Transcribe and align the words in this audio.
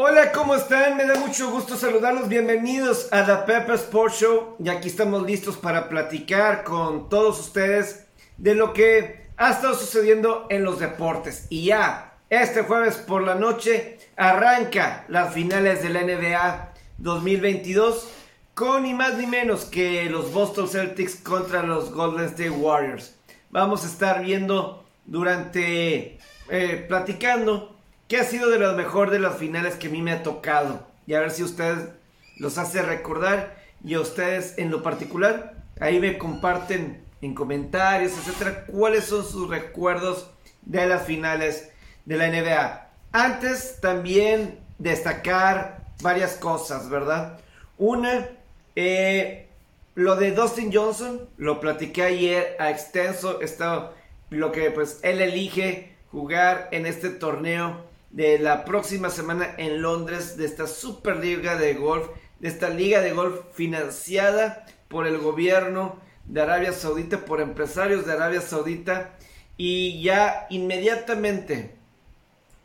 Hola, 0.00 0.30
¿cómo 0.30 0.54
están? 0.54 0.96
Me 0.96 1.04
da 1.06 1.18
mucho 1.18 1.50
gusto 1.50 1.76
saludarlos. 1.76 2.28
Bienvenidos 2.28 3.12
a 3.12 3.26
The 3.26 3.52
Pepper 3.52 3.74
Sports 3.74 4.20
Show. 4.20 4.54
Y 4.62 4.68
aquí 4.68 4.86
estamos 4.86 5.26
listos 5.26 5.56
para 5.56 5.88
platicar 5.88 6.62
con 6.62 7.08
todos 7.08 7.40
ustedes 7.40 8.06
de 8.36 8.54
lo 8.54 8.72
que 8.72 9.26
ha 9.36 9.50
estado 9.50 9.74
sucediendo 9.74 10.46
en 10.50 10.62
los 10.62 10.78
deportes. 10.78 11.48
Y 11.50 11.64
ya, 11.64 12.14
este 12.30 12.62
jueves 12.62 12.94
por 12.98 13.22
la 13.24 13.34
noche 13.34 13.98
arranca 14.16 15.04
las 15.08 15.34
finales 15.34 15.82
de 15.82 15.88
la 15.88 16.02
NBA 16.02 16.74
2022 16.98 18.08
con 18.54 18.84
ni 18.84 18.94
más 18.94 19.14
ni 19.16 19.26
menos 19.26 19.64
que 19.64 20.08
los 20.08 20.32
Boston 20.32 20.68
Celtics 20.68 21.16
contra 21.16 21.64
los 21.64 21.92
Golden 21.92 22.26
State 22.26 22.50
Warriors. 22.50 23.16
Vamos 23.50 23.82
a 23.82 23.88
estar 23.88 24.22
viendo 24.22 24.84
durante, 25.06 26.20
eh, 26.50 26.86
platicando 26.86 27.77
¿Qué 28.08 28.16
ha 28.16 28.24
sido 28.24 28.48
de 28.48 28.58
lo 28.58 28.72
mejor 28.72 29.10
de 29.10 29.18
las 29.18 29.36
finales 29.36 29.74
que 29.74 29.88
a 29.88 29.90
mí 29.90 30.00
me 30.00 30.12
ha 30.12 30.22
tocado? 30.22 30.86
Y 31.06 31.12
a 31.12 31.20
ver 31.20 31.30
si 31.30 31.42
ustedes 31.42 31.90
los 32.38 32.56
hace 32.56 32.80
recordar 32.80 33.62
y 33.84 33.92
a 33.92 34.00
ustedes 34.00 34.56
en 34.56 34.70
lo 34.70 34.82
particular, 34.82 35.62
ahí 35.78 36.00
me 36.00 36.16
comparten 36.16 37.04
en 37.20 37.34
comentarios, 37.34 38.12
etcétera, 38.12 38.64
cuáles 38.64 39.04
son 39.04 39.26
sus 39.26 39.50
recuerdos 39.50 40.30
de 40.62 40.86
las 40.86 41.04
finales 41.04 41.68
de 42.06 42.16
la 42.16 42.28
NBA. 42.28 42.88
Antes 43.12 43.78
también 43.82 44.58
destacar 44.78 45.84
varias 46.00 46.36
cosas, 46.36 46.88
¿verdad? 46.88 47.38
Una, 47.76 48.26
eh, 48.74 49.48
lo 49.94 50.16
de 50.16 50.32
Dustin 50.32 50.72
Johnson, 50.72 51.28
lo 51.36 51.60
platiqué 51.60 52.04
ayer 52.04 52.56
a 52.58 52.70
extenso, 52.70 53.42
está 53.42 53.92
lo 54.30 54.50
que 54.50 54.70
pues 54.70 54.98
él 55.02 55.20
elige 55.20 55.94
jugar 56.10 56.68
en 56.72 56.86
este 56.86 57.10
torneo 57.10 57.86
de 58.10 58.38
la 58.38 58.64
próxima 58.64 59.10
semana 59.10 59.54
en 59.58 59.82
Londres 59.82 60.36
de 60.36 60.46
esta 60.46 60.66
Superliga 60.66 61.56
de 61.56 61.74
Golf, 61.74 62.08
de 62.40 62.48
esta 62.48 62.70
liga 62.70 63.00
de 63.00 63.12
golf 63.12 63.40
financiada 63.52 64.66
por 64.88 65.06
el 65.06 65.18
gobierno 65.18 66.00
de 66.24 66.40
Arabia 66.40 66.72
Saudita, 66.72 67.24
por 67.24 67.40
empresarios 67.40 68.06
de 68.06 68.12
Arabia 68.12 68.40
Saudita. 68.40 69.16
Y 69.56 70.02
ya 70.02 70.46
inmediatamente 70.50 71.74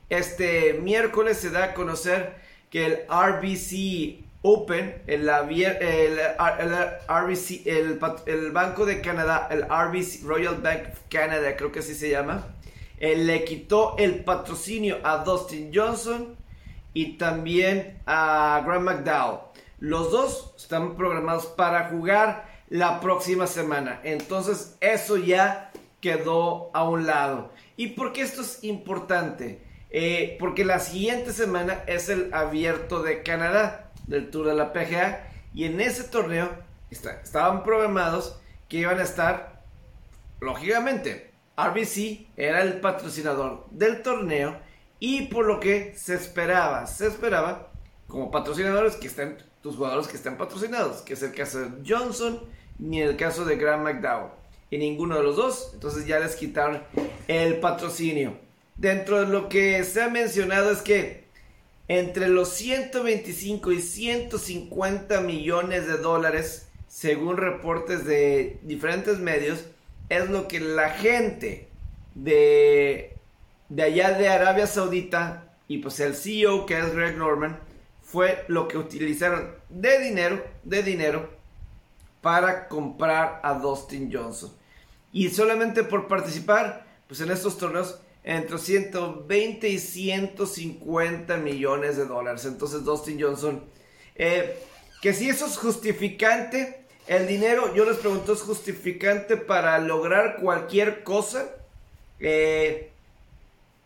este 0.10 0.74
miércoles 0.74 1.38
se 1.38 1.50
da 1.50 1.64
a 1.66 1.74
conocer 1.74 2.36
que 2.70 2.86
el 2.86 3.00
RBC 3.10 4.24
Open, 4.46 5.02
el, 5.08 5.30
el, 5.30 6.20
RBC, 7.08 7.66
el, 7.66 8.00
el 8.26 8.52
Banco 8.52 8.86
de 8.86 9.00
Canadá, 9.00 9.48
el 9.50 9.64
RBC 9.64 10.24
Royal 10.26 10.56
Bank 10.58 10.90
of 10.92 11.00
Canada, 11.10 11.56
creo 11.56 11.72
que 11.72 11.80
así 11.80 11.96
se 11.96 12.10
llama, 12.10 12.54
le 13.00 13.44
quitó 13.44 13.96
el 13.98 14.24
patrocinio 14.24 15.00
a 15.04 15.24
Dustin 15.24 15.72
Johnson 15.74 16.38
y 16.94 17.18
también 17.18 18.02
a 18.06 18.62
Graham 18.66 18.84
McDowell. 18.84 19.40
Los 19.80 20.12
dos 20.12 20.54
están 20.58 20.96
programados 20.96 21.48
para 21.48 21.90
jugar 21.90 22.48
la 22.70 23.02
próxima 23.02 23.48
semana. 23.48 24.00
Entonces 24.04 24.78
eso 24.80 25.18
ya 25.18 25.72
quedó 26.00 26.72
a 26.74 26.88
un 26.88 27.06
lado. 27.06 27.52
¿Y 27.76 27.88
por 27.88 28.14
qué 28.14 28.22
esto 28.22 28.42
es 28.42 28.64
importante? 28.64 29.62
Eh, 29.90 30.38
porque 30.40 30.66
la 30.66 30.80
siguiente 30.80 31.34
semana 31.34 31.84
es 31.88 32.10
el 32.10 32.34
abierto 32.34 33.04
de 33.04 33.24
Canadá, 33.24 33.92
del 34.08 34.30
Tour 34.30 34.48
de 34.48 34.56
la 34.56 34.74
PGA. 34.74 35.28
Y 35.54 35.66
en 35.66 35.82
ese 35.82 36.04
torneo 36.04 36.50
estaban 36.90 37.64
programados 37.64 38.40
que 38.70 38.78
iban 38.78 39.00
a 39.00 39.04
estar, 39.04 39.62
lógicamente, 40.40 41.33
RBC 41.58 42.28
era 42.36 42.62
el 42.62 42.80
patrocinador 42.80 43.66
del 43.72 44.02
torneo 44.02 44.58
y 45.00 45.24
por 45.24 45.46
lo 45.46 45.60
que 45.60 45.94
se 45.96 46.16
esperaba, 46.16 46.88
se 46.88 47.08
esperaba 47.08 47.72
como 48.08 48.32
patrocinadores 48.32 48.96
que 48.96 49.08
estén 49.08 49.38
tus 49.62 49.78
jugadores 49.78 50.08
que 50.08 50.18
estén 50.18 50.38
patrocinados, 50.38 51.02
que 51.02 51.14
es 51.14 51.24
el 51.24 51.34
caso 51.34 51.62
de 51.62 51.70
Johnson 51.88 52.42
ni 52.80 53.02
el 53.02 53.16
caso 53.16 53.46
de 53.46 53.56
Graham 53.56 53.84
McDowell. 53.84 54.32
Y 54.70 54.78
ninguno 54.78 55.16
de 55.16 55.24
los 55.24 55.38
dos, 55.38 55.72
entonces 55.74 56.06
ya 56.06 56.20
les 56.20 56.36
quitaron 56.36 56.84
el 57.28 57.60
patrocinio. 57.60 58.38
Dentro 58.76 59.22
de 59.22 59.28
lo 59.28 59.48
que 59.48 59.84
se 59.84 60.02
ha 60.02 60.10
mencionado 60.10 60.72
es 60.72 60.82
que 60.82 61.24
entre 61.88 62.28
los 62.28 62.50
125 62.50 63.72
y 63.72 63.82
150 63.82 65.22
millones 65.22 65.88
de 65.88 65.98
dólares, 65.98 66.70
según 66.88 67.38
reportes 67.38 68.06
de 68.06 68.60
diferentes 68.64 69.20
medios, 69.20 69.66
es 70.10 70.30
lo 70.30 70.48
que 70.48 70.60
la 70.60 70.90
gente 70.92 71.70
de, 72.16 73.16
de 73.70 73.84
allá 73.84 74.12
de 74.12 74.30
Arabia 74.30 74.68
Saudita 74.68 75.56
y 75.68 75.80
pues 75.80 76.00
el 76.00 76.16
CEO 76.16 76.66
que 76.66 76.78
es 76.78 76.94
Greg 76.94 77.18
Norman 77.18 77.60
fue 78.02 78.46
lo 78.48 78.68
que 78.68 78.78
utilizaron 78.78 79.56
de 79.70 80.00
dinero, 80.00 80.44
de 80.64 80.84
dinero 80.84 81.30
para 82.22 82.68
comprar 82.68 83.40
a 83.44 83.56
Dustin 83.56 84.12
Johnson. 84.14 84.52
Y 85.12 85.30
solamente 85.30 85.84
por 85.84 86.08
participar, 86.08 86.86
pues 87.08 87.22
en 87.22 87.32
estos 87.32 87.58
torneos, 87.58 88.00
entre 88.24 88.58
120 88.58 89.68
y 89.68 89.80
150 89.80 91.38
millones 91.38 91.98
de 91.98 92.06
dólares. 92.06 92.46
Entonces 92.46 92.84
Dustin 92.84 93.22
Johnson, 93.22 93.64
eh, 94.16 94.58
que 95.02 95.14
si 95.14 95.30
eso 95.30 95.46
es 95.46 95.58
justificante, 95.58 96.83
el 97.08 97.28
dinero, 97.28 97.74
yo 97.76 97.86
les 97.86 97.98
pregunto, 97.98 98.34
¿es 98.34 98.42
justificante 98.42 99.38
para 99.38 99.78
lograr 99.80 100.38
cualquier 100.42 101.04
cosa? 101.04 101.50
Eh, 102.20 102.92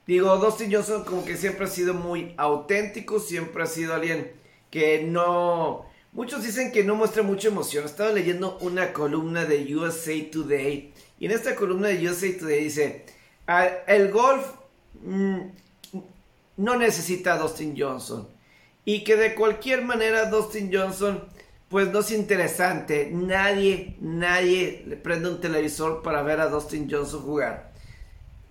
digo, 0.05 0.38
Dustin 0.38 0.72
Johnson 0.72 1.03
como 1.03 1.25
que 1.25 1.38
siempre 1.38 1.66
ha 1.66 1.69
sido 1.69 1.94
muy 1.94 2.33
auténtico, 2.38 3.19
siempre 3.19 3.63
ha 3.63 3.67
sido 3.67 3.94
alguien 3.94 4.31
que 4.69 5.03
no... 5.03 5.85
Muchos 6.13 6.44
dicen 6.44 6.72
que 6.72 6.83
no 6.83 6.95
muestra 6.95 7.22
mucha 7.22 7.50
emoción. 7.50 7.85
Estaba 7.85 8.11
leyendo 8.11 8.57
una 8.61 8.94
columna 8.94 9.45
de 9.45 9.75
USA 9.75 10.13
Today 10.31 10.94
y 11.19 11.25
en 11.25 11.31
esta 11.31 11.55
columna 11.55 11.89
de 11.89 12.07
USA 12.07 12.28
Today 12.38 12.63
dice, 12.63 13.05
ah, 13.47 13.67
el 13.88 14.11
golf 14.11 14.45
mm, 15.03 15.39
no 16.57 16.75
necesita 16.75 17.34
a 17.34 17.38
Dustin 17.38 17.75
Johnson 17.78 18.28
y 18.85 19.03
que 19.03 19.16
de 19.16 19.35
cualquier 19.35 19.84
manera 19.84 20.29
Dustin 20.29 20.72
Johnson 20.73 21.23
pues 21.69 21.89
no 21.89 22.00
es 22.00 22.11
interesante. 22.11 23.09
Nadie, 23.11 23.97
nadie 24.00 24.83
le 24.88 24.97
prende 24.97 25.29
un 25.29 25.41
televisor 25.41 26.01
para 26.01 26.22
ver 26.22 26.39
a 26.39 26.47
Dustin 26.47 26.89
Johnson 26.89 27.22
jugar. 27.22 27.72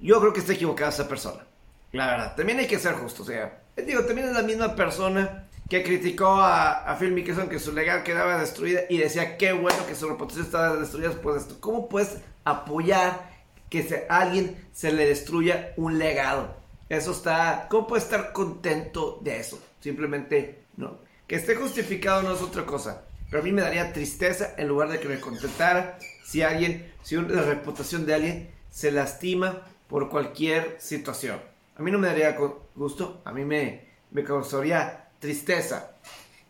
Yo 0.00 0.21
creo 0.21 0.32
que 0.32 0.41
está 0.41 0.53
equivocada 0.53 0.91
esa 0.91 1.09
persona. 1.09 1.47
La 1.93 2.09
verdad, 2.09 2.37
también 2.37 2.59
hay 2.59 2.66
que 2.66 2.78
ser 2.78 2.94
justo. 2.94 3.22
O 3.22 3.27
sea, 3.27 3.62
digo, 3.77 4.04
también 4.04 4.28
es 4.28 4.34
la 4.34 4.43
misma 4.43 4.75
persona 4.75 5.49
que 5.69 5.82
criticó 5.82 6.28
a, 6.28 6.97
Phil 6.99 7.12
Mickelson 7.12 7.49
que 7.49 7.59
su 7.59 7.72
legado 7.72 8.04
quedaba 8.04 8.38
destruida 8.38 8.82
y 8.88 8.99
decía 8.99 9.37
qué 9.37 9.53
bueno 9.53 9.87
que 9.87 9.94
su 9.94 10.09
reputación 10.09 10.44
estaba 10.44 10.77
destruida 10.77 11.09
después 11.09 11.37
de 11.37 11.41
esto. 11.43 11.56
¿Cómo 11.60 11.88
puedes 11.88 12.19
apoyar 12.44 13.31
que 13.71 14.06
a 14.09 14.21
alguien 14.21 14.69
se 14.72 14.93
le 14.93 15.06
destruya 15.06 15.72
un 15.77 15.98
legado? 15.98 16.54
Eso 16.88 17.12
está. 17.12 17.66
¿Cómo 17.69 17.87
puedes 17.87 18.04
estar 18.04 18.33
contento 18.33 19.19
de 19.22 19.41
eso? 19.41 19.59
Simplemente 19.81 20.65
no. 20.77 20.98
Que 21.27 21.37
esté 21.37 21.56
justificado 21.56 22.22
no 22.22 22.34
es 22.34 22.43
otra 22.43 22.65
cosa. 22.65 23.06
Pero 23.31 23.42
a 23.42 23.44
mí 23.44 23.53
me 23.53 23.62
daría 23.62 23.92
tristeza 23.92 24.54
en 24.56 24.69
lugar 24.69 24.88
de 24.88 25.00
que 25.00 25.09
me 25.09 25.20
contentara 25.20 25.98
si 26.25 26.42
alguien, 26.42 26.92
si 27.03 27.16
la 27.16 27.42
reputación 27.42 28.06
de 28.06 28.14
alguien 28.14 28.50
se 28.70 28.91
lastima 28.92 29.62
por 29.88 30.09
cualquier 30.10 30.76
situación. 30.81 31.41
A 31.76 31.82
mí 31.82 31.91
no 31.91 31.98
me 31.98 32.09
daría 32.09 32.36
gusto, 32.75 33.20
a 33.25 33.32
mí 33.32 33.44
me, 33.44 33.86
me 34.10 34.25
causaría 34.25 35.09
tristeza. 35.19 35.92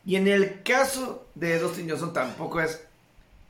Y 0.04 0.16
en 0.16 0.28
el 0.28 0.62
caso 0.62 1.26
de 1.34 1.59
Dustin 1.59 1.91
Johnson 1.91 2.12
tampoco 2.12 2.60
es. 2.60 2.84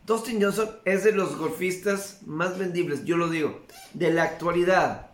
Dustin 0.07 0.43
Johnson 0.43 0.71
es 0.85 1.05
de 1.05 1.13
los 1.13 1.37
golfistas 1.37 2.21
más 2.25 2.59
vendibles, 2.59 3.05
yo 3.05 3.17
lo 3.17 3.29
digo, 3.29 3.63
de 3.93 4.11
la 4.11 4.23
actualidad. 4.23 5.11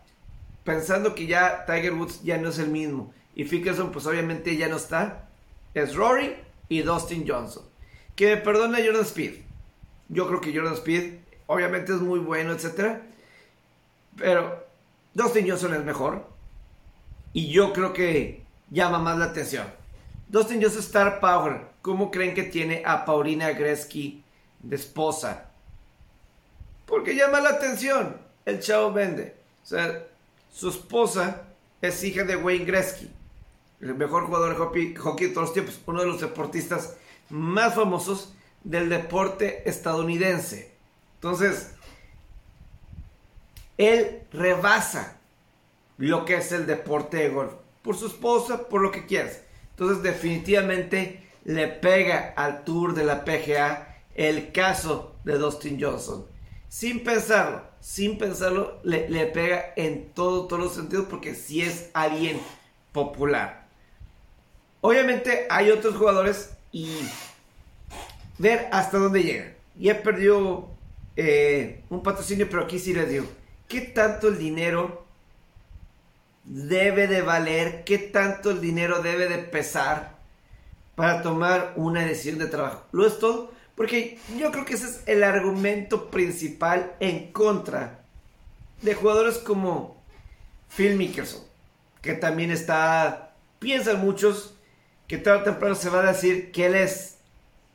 Pensando 0.65 1.15
que 1.15 1.27
ya 1.27 1.65
Tiger 1.67 1.95
Woods 1.95 2.23
ya 2.23 2.39
no 2.39 2.51
es 2.51 2.59
el 2.59 2.69
mismo. 2.69 3.13
Y 3.35 3.45
Fickerson 3.45 3.91
pues 3.91 4.07
obviamente 4.07 4.57
ya 4.57 4.69
no 4.69 4.77
está. 4.77 5.29
Es 5.75 5.95
Rory 5.95 6.37
y 6.69 6.83
Dustin 6.83 7.25
Johnson. 7.27 7.72
Que 8.17 8.37
perdona 8.37 8.79
Jordan 8.85 9.03
Speed. 9.03 9.43
Yo 10.09 10.27
creo 10.29 10.41
que 10.41 10.55
Jordan 10.55 10.75
Speed 10.75 11.15
obviamente 11.47 11.93
es 11.93 12.01
muy 12.01 12.19
bueno, 12.19 12.53
etc. 12.53 12.99
Pero 14.17 14.67
Dustin 15.15 15.49
Johnson 15.49 15.75
es 15.75 15.85
mejor. 15.85 16.27
Y 17.33 17.51
yo 17.51 17.73
creo 17.73 17.93
que 17.93 18.45
llama 18.71 18.99
más 18.99 19.19
la 19.19 19.27
atención. 19.27 19.67
Dustin 20.29 20.61
Johnson 20.63 20.81
Star 20.81 21.21
Power. 21.21 21.73
¿Cómo 21.83 22.11
creen 22.11 22.35
que 22.35 22.45
tiene 22.45 22.83
a 22.85 23.05
Paulina 23.05 23.51
Gretzky 23.51 24.23
de 24.61 24.77
esposa? 24.77 25.51
Porque 26.87 27.15
llama 27.15 27.41
la 27.41 27.51
atención. 27.51 28.17
El 28.45 28.61
chavo 28.61 28.93
vende. 28.93 29.37
O 29.63 29.67
sea, 29.67 30.07
su 30.53 30.69
esposa 30.69 31.43
es 31.81 32.03
hija 32.05 32.25
de 32.25 32.37
Wayne 32.37 32.65
Gretzky. 32.65 33.11
El 33.81 33.95
mejor 33.95 34.27
jugador 34.27 34.51
de 34.51 34.57
hockey, 34.57 34.95
hockey 34.95 35.29
de 35.29 35.33
todos 35.35 35.49
los 35.49 35.55
tiempos. 35.55 35.81
Uno 35.87 36.01
de 36.01 36.07
los 36.07 36.21
deportistas 36.21 36.97
más 37.33 37.75
famosos 37.75 38.35
del 38.63 38.89
deporte 38.89 39.69
estadounidense. 39.69 40.73
Entonces, 41.15 41.73
él 43.79 44.23
rebasa 44.33 45.19
lo 45.97 46.25
que 46.25 46.37
es 46.37 46.53
el 46.53 46.67
deporte 46.67 47.17
de 47.17 47.29
golf. 47.31 47.55
Por 47.83 47.97
su 47.97 48.07
esposa, 48.07 48.69
por 48.69 48.83
lo 48.83 48.93
que 48.93 49.07
quieras. 49.07 49.41
Entonces 49.71 50.03
definitivamente 50.03 51.27
le 51.45 51.69
pega 51.69 52.35
al 52.37 52.65
Tour 52.65 52.95
de 52.95 53.05
la 53.05 53.25
PGA 53.25 53.97
el 54.15 54.53
caso 54.53 55.17
de 55.25 55.39
Dustin 55.39 55.81
Johnson. 55.81 56.27
Sin 56.69 57.03
pensarlo, 57.03 57.63
sin 57.81 58.19
pensarlo, 58.19 58.79
le, 58.85 59.09
le 59.09 59.27
pega 59.27 59.73
en 59.77 60.13
todo, 60.13 60.47
todos 60.47 60.63
los 60.63 60.75
sentidos 60.75 61.07
porque 61.09 61.35
si 61.35 61.63
es 61.63 61.91
alguien 61.95 62.41
popular. 62.93 63.67
Obviamente 64.81 65.47
hay 65.49 65.71
otros 65.71 65.97
jugadores 65.97 66.51
y 66.73 66.99
ver 68.39 68.69
hasta 68.73 68.99
dónde 68.99 69.23
llegan. 69.23 69.55
Ya 69.79 70.03
perdió 70.03 70.69
eh, 71.17 71.83
un 71.91 72.03
patrocinio, 72.03 72.49
pero 72.51 72.65
aquí 72.65 72.79
sí 72.79 72.95
les 72.95 73.09
digo, 73.09 73.27
¿qué 73.69 73.83
tanto 73.83 74.29
el 74.29 74.39
dinero 74.39 75.05
debe 76.45 77.07
de 77.07 77.23
valer? 77.23 77.85
¿Qué 77.85 77.99
tanto 77.99 78.51
el 78.51 78.61
dinero 78.61 79.03
debe 79.03 79.29
de 79.29 79.39
pesar 79.39 80.19
para 80.95 81.23
tomar 81.23 81.75
una 81.77 82.05
decisión 82.05 82.39
de 82.39 82.47
trabajo? 82.47 82.85
Lo 82.93 83.07
es 83.07 83.19
todo, 83.19 83.53
porque 83.75 84.19
yo 84.39 84.51
creo 84.51 84.65
que 84.65 84.75
ese 84.75 84.87
es 84.87 85.03
el 85.07 85.23
argumento 85.23 86.11
principal 86.11 86.95
en 87.01 87.33
contra 87.33 88.05
de 88.83 88.95
jugadores 88.95 89.39
como 89.39 90.03
Phil 90.75 90.97
Mickelson, 90.97 91.43
que 92.01 92.15
también 92.15 92.51
está, 92.51 93.35
piensan 93.59 94.01
muchos, 94.01 94.57
que 95.13 95.19
tarde 95.19 95.43
o 95.43 95.45
temprano 95.45 95.75
se 95.75 95.91
va 95.91 96.01
a 96.01 96.13
decir 96.13 96.51
que 96.53 96.65
él 96.65 96.75
es 96.75 97.19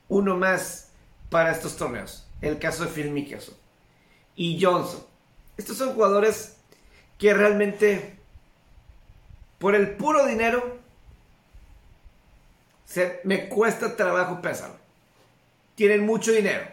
uno 0.08 0.36
más 0.36 0.90
para 1.30 1.52
estos 1.52 1.76
torneos. 1.76 2.26
El 2.40 2.58
caso 2.58 2.82
de 2.82 2.90
Phil 2.90 3.12
Mickelson 3.12 3.54
y 4.34 4.60
Johnson. 4.60 5.04
Estos 5.56 5.76
son 5.76 5.94
jugadores 5.94 6.56
que 7.16 7.32
realmente, 7.32 8.18
por 9.60 9.76
el 9.76 9.96
puro 9.96 10.26
dinero, 10.26 10.80
se, 12.84 13.20
me 13.22 13.48
cuesta 13.48 13.94
trabajo 13.94 14.42
pensarlo. 14.42 14.74
Tienen 15.76 16.04
mucho 16.04 16.32
dinero. 16.32 16.66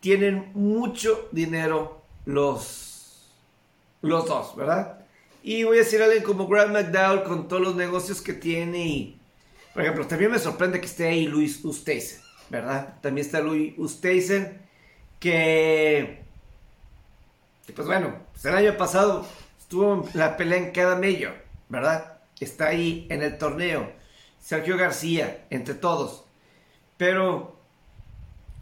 Tienen 0.00 0.52
mucho 0.54 1.28
dinero 1.32 2.00
los, 2.24 3.30
los 4.00 4.24
dos, 4.24 4.56
¿verdad? 4.56 5.04
Y 5.42 5.64
voy 5.64 5.76
a 5.76 5.80
decir 5.80 6.00
a 6.00 6.06
alguien 6.06 6.22
como 6.22 6.48
Grant 6.48 6.72
McDowell 6.72 7.24
con 7.24 7.46
todos 7.46 7.60
los 7.60 7.76
negocios 7.76 8.22
que 8.22 8.32
tiene 8.32 8.86
y, 8.86 9.19
por 9.72 9.82
ejemplo, 9.82 10.06
también 10.06 10.30
me 10.30 10.38
sorprende 10.38 10.80
que 10.80 10.86
esté 10.86 11.08
ahí 11.08 11.26
Luis 11.26 11.64
Ustaisen. 11.64 12.20
¿verdad? 12.50 12.94
También 13.00 13.24
está 13.24 13.40
Louis 13.40 13.78
Oosthuizen, 13.78 14.60
que, 15.20 16.22
pues 17.74 17.86
bueno, 17.86 18.16
pues 18.32 18.44
el 18.44 18.54
año 18.54 18.76
pasado 18.76 19.24
estuvo 19.58 20.06
la 20.14 20.36
pelea 20.36 20.58
en 20.58 20.72
cada 20.72 20.96
medio, 20.96 21.32
¿verdad? 21.68 22.18
Está 22.40 22.68
ahí 22.68 23.06
en 23.08 23.22
el 23.22 23.38
torneo. 23.38 23.92
Sergio 24.40 24.76
García, 24.76 25.46
entre 25.50 25.74
todos. 25.74 26.24
Pero, 26.96 27.56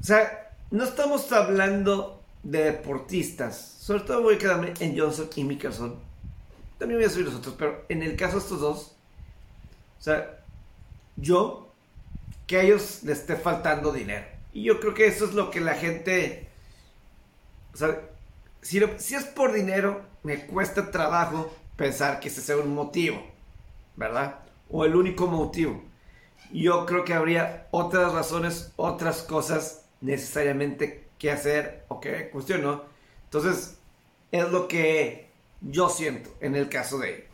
o 0.01 0.05
sea, 0.05 0.53
no 0.71 0.85
estamos 0.85 1.33
hablando 1.33 2.23
de 2.43 2.65
deportistas. 2.65 3.77
Sobre 3.81 4.03
todo 4.03 4.23
voy 4.23 4.35
a 4.35 4.39
quedarme 4.39 4.75
en 4.81 4.99
Johnson 4.99 5.31
y 5.35 5.45
Mickelson. 5.45 5.97
También 6.79 7.01
voy 7.01 7.07
a 7.07 7.11
subir 7.11 7.27
los 7.27 7.37
otros, 7.37 7.55
pero 7.59 7.85
en 7.89 8.03
el 8.03 8.17
caso 8.17 8.35
de 8.35 8.43
estos 8.43 8.61
dos, 8.61 8.97
o 9.99 10.03
sea, 10.03 10.38
yo 11.19 11.69
que 12.47 12.57
a 12.57 12.63
ellos 12.63 13.01
les 13.03 13.19
esté 13.19 13.37
faltando 13.37 13.93
dinero. 13.93 14.25
Y 14.53 14.63
yo 14.63 14.81
creo 14.81 14.95
que 14.95 15.07
eso 15.07 15.27
es 15.27 15.35
lo 15.35 15.51
que 15.51 15.61
la 15.61 15.75
gente... 15.75 16.49
O 17.75 17.77
sea, 17.77 18.01
si, 18.63 18.79
es 18.79 19.25
por 19.25 19.53
dinero, 19.53 20.03
me 20.23 20.47
cuesta 20.47 20.91
trabajo 20.91 21.55
pensar 21.77 22.21
que 22.21 22.29
ese 22.29 22.41
sea 22.41 22.57
un 22.57 22.75
motivo, 22.75 23.23
¿verdad? 23.97 24.41
O 24.71 24.85
el 24.85 24.97
único 24.97 25.27
motivo. 25.27 25.83
Yo 26.53 26.87
creo 26.87 27.05
que 27.05 27.15
habría 27.15 27.69
otras 27.71 28.13
razones, 28.13 28.73
otras 28.77 29.23
cosas 29.23 29.85
necesariamente 30.01 31.05
que 31.19 31.31
hacer 31.31 31.85
o 31.89 32.01
que 32.01 32.31
cuestiono. 32.31 32.85
Entonces, 33.25 33.79
es 34.33 34.51
lo 34.51 34.69
que 34.69 35.29
yo 35.61 35.89
siento 35.89 36.31
en 36.41 36.57
el 36.57 36.69
caso 36.69 36.99
de 36.99 37.15
él. 37.15 37.28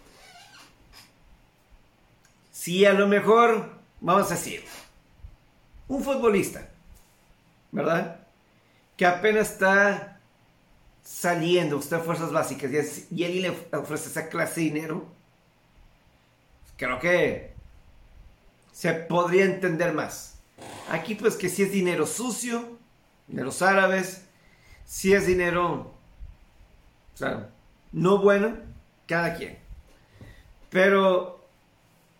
Si 2.64 2.86
a 2.86 2.94
lo 2.94 3.06
mejor, 3.06 3.72
vamos 4.00 4.30
a 4.30 4.36
decir, 4.36 4.64
un 5.86 6.02
futbolista, 6.02 6.70
¿verdad? 7.70 8.20
Que 8.96 9.04
apenas 9.04 9.50
está 9.50 10.18
saliendo 11.02 11.76
usted 11.76 11.98
a 11.98 12.00
fuerzas 12.00 12.32
básicas 12.32 12.70
y, 13.10 13.24
él 13.24 13.42
le 13.42 13.50
ofrece 13.76 14.08
esa 14.08 14.30
clase 14.30 14.62
de 14.62 14.66
dinero, 14.68 15.06
creo 16.78 16.98
que 17.00 17.52
se 18.72 18.94
podría 18.94 19.44
entender 19.44 19.92
más. 19.92 20.38
Aquí 20.90 21.16
pues 21.16 21.36
que 21.36 21.50
si 21.50 21.64
es 21.64 21.70
dinero 21.70 22.06
sucio, 22.06 22.78
de 23.28 23.44
los 23.44 23.60
árabes, 23.60 24.24
si 24.86 25.12
es 25.12 25.26
dinero, 25.26 25.92
o 27.12 27.16
sea, 27.18 27.50
no 27.92 28.22
bueno, 28.22 28.56
cada 29.06 29.34
quien. 29.34 29.58
Pero 30.70 31.43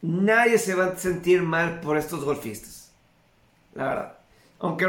nadie 0.05 0.59
se 0.59 0.75
va 0.75 0.87
a 0.87 0.97
sentir 0.97 1.43
mal 1.43 1.81
por 1.81 1.97
estos 1.97 2.25
golfistas 2.25 2.85
la 3.75 3.89
verdad. 3.89 4.19
Aunque 4.61 4.87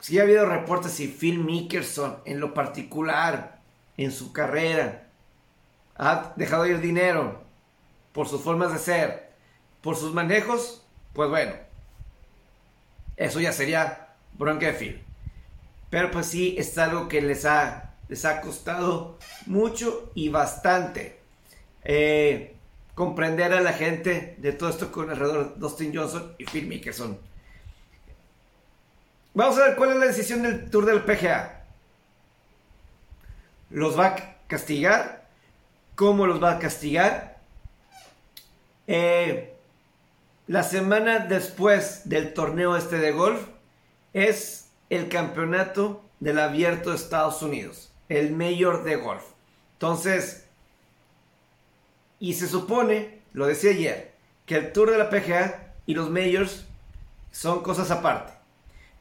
sí 0.00 0.18
ha 0.18 0.22
habido 0.22 0.46
reportes 0.46 0.98
y 1.00 1.08
Phil 1.08 1.38
Mickelson, 1.38 2.18
en 2.24 2.40
lo 2.40 2.54
particular, 2.54 3.60
en 3.96 4.10
su 4.10 4.32
carrera, 4.32 5.06
ha 5.96 6.32
dejado 6.36 6.66
ir 6.66 6.80
dinero 6.80 7.42
por 8.12 8.28
sus 8.28 8.42
formas 8.42 8.72
de 8.72 8.78
ser, 8.78 9.32
por 9.80 9.96
sus 9.96 10.12
manejos, 10.12 10.84
pues 11.12 11.28
bueno, 11.28 11.52
eso 13.16 13.40
ya 13.40 13.52
sería 13.52 14.08
bronca 14.32 14.66
de 14.66 14.72
Phil. 14.72 15.04
Pero 15.90 16.10
pues 16.10 16.26
sí, 16.26 16.56
es 16.58 16.76
algo 16.78 17.08
que 17.08 17.20
les 17.20 17.44
ha, 17.44 17.94
les 18.08 18.24
ha 18.24 18.40
costado 18.40 19.18
mucho 19.46 20.10
y 20.14 20.28
bastante 20.28 21.20
eh, 21.84 22.53
comprender 22.94 23.52
a 23.52 23.60
la 23.60 23.72
gente 23.72 24.36
de 24.38 24.52
todo 24.52 24.70
esto 24.70 24.92
con 24.92 25.10
alrededor 25.10 25.54
de 25.54 25.60
Dustin 25.60 25.94
Johnson 25.94 26.34
y 26.38 26.44
Phil 26.44 26.66
Mickelson. 26.66 27.18
Vamos 29.34 29.58
a 29.58 29.66
ver 29.66 29.76
cuál 29.76 29.90
es 29.90 29.96
la 29.96 30.06
decisión 30.06 30.42
del 30.42 30.70
Tour 30.70 30.86
del 30.86 31.02
PGA. 31.02 31.64
¿Los 33.70 33.98
va 33.98 34.06
a 34.06 34.36
castigar? 34.46 35.28
¿Cómo 35.96 36.26
los 36.26 36.42
va 36.42 36.52
a 36.52 36.58
castigar? 36.60 37.40
Eh, 38.86 39.56
la 40.46 40.62
semana 40.62 41.20
después 41.20 42.08
del 42.08 42.34
torneo 42.34 42.76
este 42.76 42.98
de 42.98 43.10
golf 43.10 43.40
es 44.12 44.70
el 44.90 45.08
campeonato 45.08 46.04
del 46.20 46.38
abierto 46.38 46.90
de 46.90 46.96
Estados 46.96 47.42
Unidos, 47.42 47.90
el 48.08 48.32
mayor 48.32 48.84
de 48.84 48.96
golf. 48.96 49.24
Entonces, 49.72 50.43
y 52.24 52.32
se 52.32 52.48
supone, 52.48 53.20
lo 53.34 53.46
decía 53.46 53.72
ayer, 53.72 54.14
que 54.46 54.56
el 54.56 54.72
Tour 54.72 54.90
de 54.90 54.96
la 54.96 55.10
PGA 55.10 55.74
y 55.84 55.92
los 55.92 56.08
majors 56.08 56.64
son 57.30 57.62
cosas 57.62 57.90
aparte. 57.90 58.32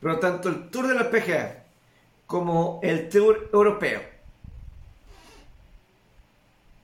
Pero 0.02 0.20
tanto 0.20 0.50
el 0.50 0.70
Tour 0.70 0.88
de 0.88 0.96
la 0.96 1.10
PGA 1.10 1.64
como 2.28 2.82
el 2.84 3.08
Tour 3.08 3.50
Europeo, 3.54 4.02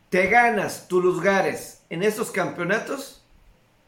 te 0.10 0.28
ganas 0.28 0.88
tus 0.88 1.04
lugares 1.04 1.82
en 1.90 2.04
estos 2.04 2.32
campeonatos 2.32 3.22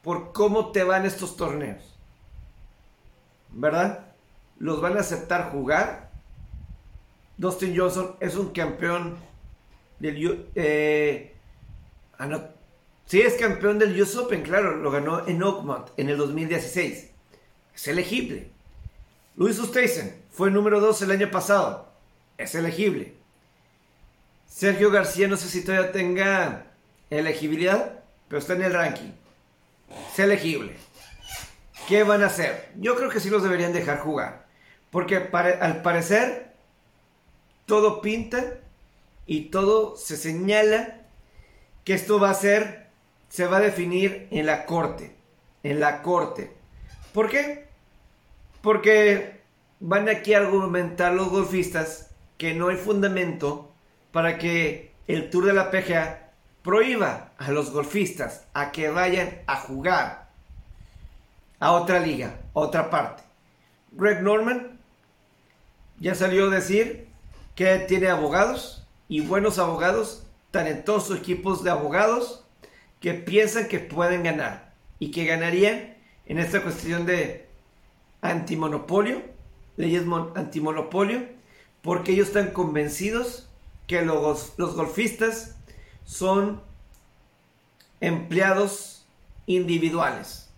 por 0.04 0.34
cómo 0.34 0.74
te 0.74 0.84
van 0.84 1.06
estos 1.06 1.38
torneos. 1.38 1.98
¿Verdad? 3.52 4.08
Los 4.60 4.82
van 4.82 4.98
a 4.98 5.00
aceptar 5.00 5.54
jugar. 5.54 6.12
Dustin 7.38 7.78
Johnson 7.78 8.18
es 8.20 8.36
un 8.36 8.52
campeón 8.52 9.16
del... 10.00 10.50
Eh, 10.56 11.31
ah, 12.22 12.28
no. 12.28 12.44
Sí, 13.06 13.22
es 13.22 13.34
campeón 13.34 13.80
del 13.80 14.00
US 14.00 14.16
Open, 14.16 14.44
claro, 14.44 14.78
lo 14.78 14.92
ganó 14.92 15.28
en 15.28 15.42
Oakmont 15.42 15.90
en 15.98 16.10
el 16.10 16.18
2016. 16.18 17.10
Es 17.76 17.88
elegible. 17.88 18.50
Luis 19.36 19.60
Oosthuizen 19.60 20.22
fue 20.30 20.52
número 20.52 20.80
2 20.80 21.02
el 21.02 21.12
año 21.12 21.32
pasado. 21.32 21.90
Es 22.38 22.54
elegible. 22.54 23.16
Sergio 24.48 24.92
García 24.92 25.28
no 25.28 25.36
sé 25.36 25.50
si 25.50 25.64
todavía 25.64 25.92
tenga 25.92 26.68
elegibilidad, 27.10 28.04
pero 28.28 28.40
está 28.40 28.54
en 28.54 28.64
el 28.64 28.74
ranking. 28.74 29.12
Es 30.14 30.20
elegible. 30.20 30.76
¿Qué 31.88 32.04
van 32.04 32.22
a 32.22 32.28
hacer? 32.28 32.72
Yo 32.78 32.96
creo 32.96 33.10
que 33.10 33.20
sí 33.20 33.30
los 33.30 33.44
deberían 33.44 33.74
dejar 33.74 34.00
jugar. 34.00 34.46
Porque 34.92 35.16
al 35.16 35.82
parecer 35.82 36.54
todo 37.66 38.02
pinta 38.02 38.60
y 39.26 39.46
todo 39.46 39.96
se 39.98 40.18
señala 40.18 41.01
que 41.84 41.94
esto 41.94 42.20
va 42.20 42.30
a 42.30 42.36
ser, 42.36 42.88
se 43.30 43.48
va 43.48 43.58
a 43.58 43.62
definir 43.62 44.28
en 44.32 44.46
la 44.46 44.66
corte. 44.66 45.16
En 45.64 45.80
la 45.80 46.02
corte. 46.02 46.52
¿Por 47.14 47.30
qué? 47.30 47.68
Porque 48.62 49.42
van 49.80 50.10
aquí 50.10 50.34
a 50.34 50.40
argumentar 50.40 51.14
los 51.14 51.30
golfistas 51.30 52.12
que 52.38 52.54
no 52.54 52.70
hay 52.70 52.78
fundamento 52.78 53.72
para 54.12 54.38
que 54.38 54.92
el 55.08 55.30
Tour 55.30 55.46
de 55.46 55.54
la 55.54 55.72
PGA 55.72 56.32
prohíba 56.64 57.32
a 57.38 57.52
los 57.52 57.72
golfistas 57.72 58.46
a 58.54 58.72
que 58.72 58.90
vayan 58.90 59.42
a 59.48 59.58
jugar 59.58 60.30
a 61.60 61.72
otra 61.72 62.00
liga, 62.00 62.40
a 62.54 62.60
otra 62.60 62.90
parte. 62.90 63.24
Greg 63.92 64.22
Norman 64.22 64.80
ya 66.00 66.16
salió 66.16 66.48
a 66.48 66.56
decir 66.56 67.08
que 67.56 67.80
tiene 67.80 68.08
abogados 68.08 68.88
y 69.08 69.22
buenos 69.22 69.60
abogados, 69.60 70.26
talentosos 70.52 71.18
equipos 71.18 71.64
de 71.64 71.72
abogados 71.72 72.44
que 73.00 73.14
piensan 73.14 73.68
que 73.68 73.80
pueden 73.80 74.24
ganar 74.24 74.74
y 75.00 75.12
que 75.12 75.26
ganarían 75.26 75.96
en 76.26 76.38
esta 76.38 76.62
cuestión 76.62 77.06
de 77.06 77.48
antimonopolio, 78.22 79.22
leyes 79.78 80.04
antimonopolio, 80.36 81.24
porque 81.82 82.12
ellos 82.12 82.28
están 82.28 82.52
convencidos 82.52 83.50
que 83.88 84.04
los, 84.04 84.54
los 84.58 84.76
golfistas 84.76 85.56
son 86.06 86.62
empleados 88.00 89.06
individuales. 89.48 90.50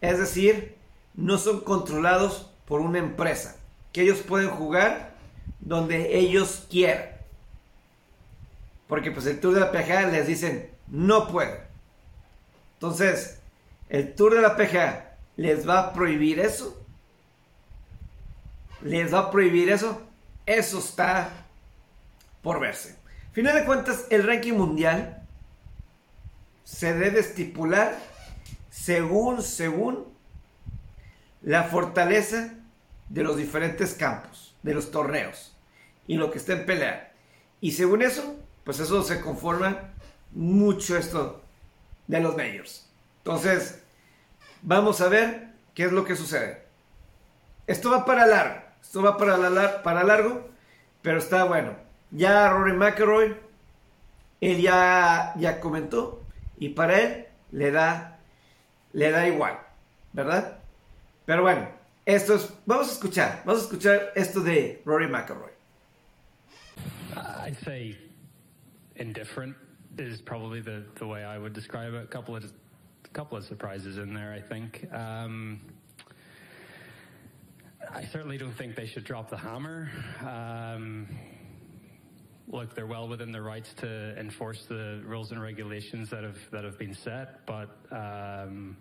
Es 0.00 0.18
decir, 0.18 0.76
no 1.14 1.38
son 1.38 1.60
controlados 1.60 2.50
por 2.66 2.80
una 2.80 2.98
empresa. 2.98 3.56
Que 3.92 4.02
ellos 4.02 4.20
pueden 4.20 4.50
jugar 4.50 5.14
donde 5.60 6.18
ellos 6.18 6.66
quieran. 6.70 7.19
Porque 8.90 9.12
pues 9.12 9.24
el 9.26 9.38
Tour 9.38 9.54
de 9.54 9.60
la 9.60 9.70
PGA 9.70 10.08
les 10.08 10.26
dicen, 10.26 10.68
no 10.88 11.28
pueden. 11.28 11.60
Entonces, 12.74 13.38
el 13.88 14.16
Tour 14.16 14.34
de 14.34 14.42
la 14.42 14.56
PGA 14.56 15.16
les 15.36 15.66
va 15.66 15.78
a 15.78 15.92
prohibir 15.92 16.40
eso. 16.40 16.84
Les 18.82 19.14
va 19.14 19.20
a 19.20 19.30
prohibir 19.30 19.70
eso. 19.70 20.02
Eso 20.44 20.80
está 20.80 21.30
por 22.42 22.58
verse. 22.58 22.96
Final 23.30 23.54
de 23.54 23.64
cuentas, 23.64 24.06
el 24.10 24.26
ranking 24.26 24.54
mundial 24.54 25.22
se 26.64 26.92
debe 26.92 27.20
estipular 27.20 27.96
según, 28.70 29.40
según 29.40 30.12
la 31.42 31.62
fortaleza 31.62 32.54
de 33.08 33.22
los 33.22 33.36
diferentes 33.36 33.94
campos, 33.94 34.56
de 34.64 34.74
los 34.74 34.90
torneos 34.90 35.56
y 36.08 36.16
lo 36.16 36.32
que 36.32 36.38
está 36.38 36.54
en 36.54 36.66
pelea. 36.66 37.12
Y 37.60 37.70
según 37.70 38.02
eso, 38.02 38.36
pues 38.64 38.80
eso 38.80 39.02
se 39.02 39.20
conforma 39.20 39.90
mucho 40.32 40.96
esto 40.96 41.42
de 42.06 42.20
los 42.20 42.36
majors. 42.36 42.88
Entonces, 43.18 43.82
vamos 44.62 45.00
a 45.00 45.08
ver 45.08 45.48
qué 45.74 45.84
es 45.84 45.92
lo 45.92 46.04
que 46.04 46.16
sucede. 46.16 46.62
Esto 47.66 47.90
va 47.90 48.04
para 48.04 48.26
largo, 48.26 48.60
esto 48.82 49.02
va 49.02 49.16
para, 49.16 49.82
para 49.82 50.04
largo, 50.04 50.48
pero 51.02 51.18
está 51.18 51.44
bueno. 51.44 51.74
Ya 52.10 52.48
Rory 52.50 52.72
McIlroy, 52.72 53.36
él 54.40 54.60
ya, 54.60 55.34
ya 55.36 55.60
comentó 55.60 56.22
y 56.58 56.70
para 56.70 57.00
él 57.00 57.26
le 57.52 57.70
da, 57.70 58.18
le 58.92 59.10
da 59.10 59.28
igual, 59.28 59.60
¿verdad? 60.12 60.58
Pero 61.26 61.42
bueno, 61.42 61.68
esto 62.04 62.34
es, 62.34 62.52
vamos 62.66 62.88
a 62.88 62.92
escuchar, 62.92 63.42
vamos 63.44 63.62
a 63.62 63.64
escuchar 63.64 64.12
esto 64.16 64.40
de 64.40 64.82
Rory 64.84 65.06
McIlroy. 65.06 65.52
I'd 67.46 67.56
say 67.64 68.09
indifferent 69.00 69.56
is 69.98 70.20
probably 70.20 70.60
the, 70.60 70.84
the 70.98 71.06
way 71.06 71.24
I 71.24 71.38
would 71.38 71.52
describe 71.52 71.94
it. 71.94 72.04
A 72.04 72.06
couple 72.06 72.36
of 72.36 72.44
a 72.44 73.08
couple 73.12 73.36
of 73.36 73.44
surprises 73.44 73.98
in 73.98 74.14
there, 74.14 74.32
I 74.32 74.40
think. 74.40 74.86
Um, 74.92 75.60
I 77.92 78.04
certainly 78.04 78.38
don't 78.38 78.52
think 78.52 78.76
they 78.76 78.86
should 78.86 79.04
drop 79.04 79.30
the 79.30 79.36
hammer. 79.36 79.90
Um, 80.24 81.08
look, 82.46 82.76
they're 82.76 82.86
well 82.86 83.08
within 83.08 83.32
their 83.32 83.42
rights 83.42 83.74
to 83.78 84.16
enforce 84.16 84.64
the 84.68 85.02
rules 85.04 85.32
and 85.32 85.42
regulations 85.42 86.08
that 86.10 86.22
have 86.22 86.38
that 86.52 86.62
have 86.62 86.78
been 86.78 86.94
set, 86.94 87.44
but 87.46 87.78
um, 87.90 88.76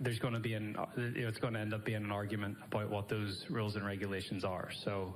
there's 0.00 0.18
going 0.18 0.32
to 0.32 0.40
be 0.40 0.54
an 0.54 0.76
you 0.96 1.22
know, 1.22 1.28
it's 1.28 1.38
going 1.38 1.52
to 1.52 1.60
end 1.60 1.74
up 1.74 1.84
being 1.84 2.04
an 2.04 2.12
argument 2.12 2.56
about 2.64 2.88
what 2.88 3.08
those 3.08 3.44
rules 3.50 3.76
and 3.76 3.84
regulations 3.84 4.44
are. 4.44 4.70
So. 4.84 5.14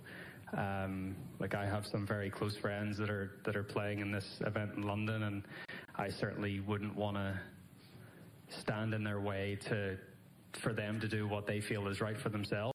Um, 0.56 1.14
like 1.38 1.54
I 1.54 1.66
have 1.66 1.86
some 1.86 2.06
very 2.06 2.30
close 2.30 2.56
friends 2.56 2.96
that 2.96 3.10
are 3.10 3.32
that 3.44 3.56
are 3.56 3.62
playing 3.62 4.00
in 4.00 4.10
this 4.10 4.40
event 4.40 4.72
in 4.76 4.82
London, 4.82 5.25
and 5.25 5.42
I 5.96 6.08
certainly 6.08 6.60
wouldn't 6.60 6.96
want 6.96 7.16
to 7.16 7.38
stand 8.48 8.94
in 8.94 9.04
their 9.04 9.20
way 9.20 9.58
to 9.68 9.98
for 10.54 10.72
them 10.72 10.98
to 11.00 11.08
do 11.08 11.28
what 11.28 11.46
they 11.46 11.60
feel 11.60 11.88
is 11.88 12.00
right 12.00 12.18
for 12.18 12.30
themselves. 12.30 12.72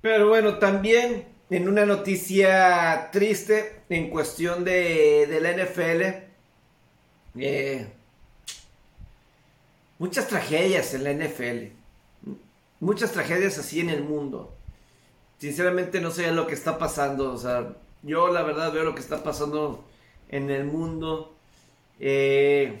Pero 0.00 0.28
bueno, 0.28 0.58
también 0.58 1.26
en 1.50 1.68
una 1.68 1.84
noticia 1.84 3.10
triste 3.12 3.82
en 3.88 4.10
cuestión 4.10 4.64
de, 4.64 5.26
de 5.26 5.40
la 5.40 5.52
NFL, 5.52 6.02
eh, 7.38 7.86
muchas 9.98 10.26
tragedias 10.28 10.94
en 10.94 11.04
la 11.04 11.12
NFL, 11.12 11.72
muchas 12.80 13.12
tragedias 13.12 13.58
así 13.58 13.80
en 13.80 13.90
el 13.90 14.02
mundo. 14.02 14.53
Sinceramente 15.44 16.00
no 16.00 16.10
sé 16.10 16.32
lo 16.32 16.46
que 16.46 16.54
está 16.54 16.78
pasando, 16.78 17.34
o 17.34 17.36
sea, 17.36 17.74
yo 18.02 18.28
la 18.28 18.40
verdad 18.40 18.72
veo 18.72 18.82
lo 18.82 18.94
que 18.94 19.02
está 19.02 19.22
pasando 19.22 19.84
en 20.30 20.50
el 20.50 20.64
mundo. 20.64 21.34
Eh, 22.00 22.80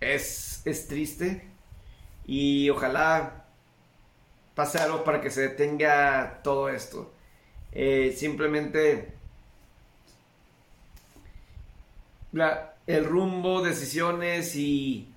es, 0.00 0.60
es 0.66 0.86
triste 0.86 1.48
y 2.26 2.68
ojalá 2.68 3.46
pase 4.54 4.76
algo 4.76 5.02
para 5.02 5.22
que 5.22 5.30
se 5.30 5.48
detenga 5.48 6.42
todo 6.44 6.68
esto. 6.68 7.10
Eh, 7.72 8.14
simplemente 8.14 9.14
el 12.86 13.06
rumbo, 13.06 13.62
decisiones 13.62 14.54
y 14.56 15.08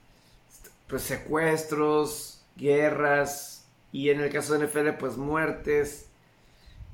pues, 0.87 1.01
secuestros, 1.01 2.41
guerras 2.55 3.52
y 3.93 4.09
en 4.09 4.19
el 4.19 4.29
caso 4.31 4.57
de 4.57 4.67
NFL 4.67 4.89
pues 4.99 5.15
muertes. 5.15 6.09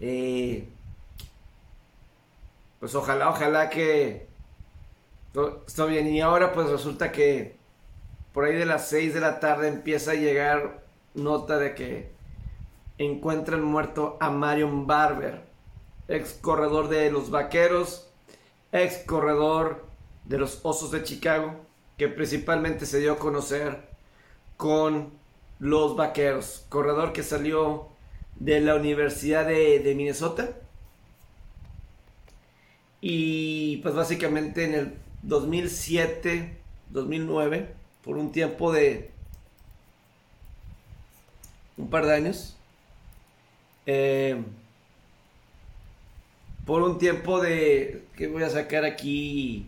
Eh, 0.01 0.69
pues 2.79 2.93
ojalá, 2.93 3.29
ojalá 3.29 3.69
que 3.69 4.27
todo, 5.33 5.63
bien. 5.87 6.07
Y 6.07 6.21
ahora 6.21 6.51
pues 6.53 6.69
resulta 6.69 7.11
que 7.11 7.57
por 8.33 8.43
ahí 8.43 8.55
de 8.55 8.65
las 8.65 8.89
6 8.89 9.13
de 9.13 9.19
la 9.21 9.39
tarde 9.39 9.69
empieza 9.69 10.11
a 10.11 10.15
llegar 10.15 10.83
nota 11.13 11.57
de 11.57 11.73
que 11.73 12.11
encuentran 12.97 13.63
muerto 13.63 14.17
a 14.19 14.29
Marion 14.29 14.85
Barber, 14.85 15.45
ex 16.09 16.33
corredor 16.33 16.89
de 16.89 17.09
los 17.11 17.31
Vaqueros, 17.31 18.09
ex 18.73 19.05
corredor 19.05 19.85
de 20.25 20.37
los 20.37 20.59
Osos 20.63 20.91
de 20.91 21.03
Chicago, 21.03 21.55
que 21.97 22.09
principalmente 22.09 22.85
se 22.85 22.99
dio 22.99 23.13
a 23.13 23.19
conocer 23.19 23.87
con 24.57 25.18
los 25.59 25.95
Vaqueros, 25.95 26.65
corredor 26.69 27.13
que 27.13 27.23
salió 27.23 27.87
de 28.39 28.61
la 28.61 28.75
Universidad 28.75 29.45
de, 29.45 29.93
Minnesota. 29.95 30.51
Y 33.01 33.77
pues 33.77 33.95
básicamente 33.95 34.65
en 34.65 34.73
el 34.73 34.97
2007, 35.23 36.57
2009, 36.89 37.73
por 38.03 38.17
un 38.17 38.31
tiempo 38.31 38.71
de 38.71 39.11
un 41.77 41.89
par 41.89 42.05
de 42.05 42.13
años, 42.13 42.57
eh, 43.85 44.41
por 46.65 46.81
un 46.81 46.97
tiempo 46.97 47.41
de 47.41 48.05
que 48.15 48.27
voy 48.27 48.43
a 48.43 48.49
sacar 48.49 48.85
aquí 48.85 49.67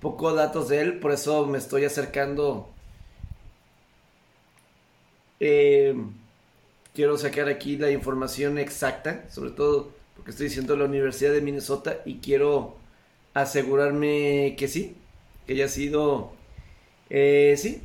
pocos 0.00 0.36
datos 0.36 0.68
de 0.68 0.80
él, 0.80 1.00
por 1.00 1.12
eso 1.12 1.46
me 1.46 1.58
estoy 1.58 1.84
acercando. 1.84 2.68
Eh, 5.40 5.94
quiero 6.94 7.16
sacar 7.16 7.48
aquí 7.48 7.76
la 7.76 7.90
información 7.90 8.58
exacta, 8.58 9.24
sobre 9.30 9.50
todo 9.50 9.90
porque 10.16 10.32
estoy 10.32 10.48
diciendo 10.48 10.76
la 10.76 10.84
Universidad 10.84 11.32
de 11.32 11.40
Minnesota 11.40 11.98
y 12.04 12.16
quiero 12.18 12.76
asegurarme 13.34 14.56
que 14.58 14.66
sí, 14.66 14.96
que 15.46 15.52
haya 15.52 15.68
sido, 15.68 16.32
eh, 17.08 17.54
sí, 17.56 17.82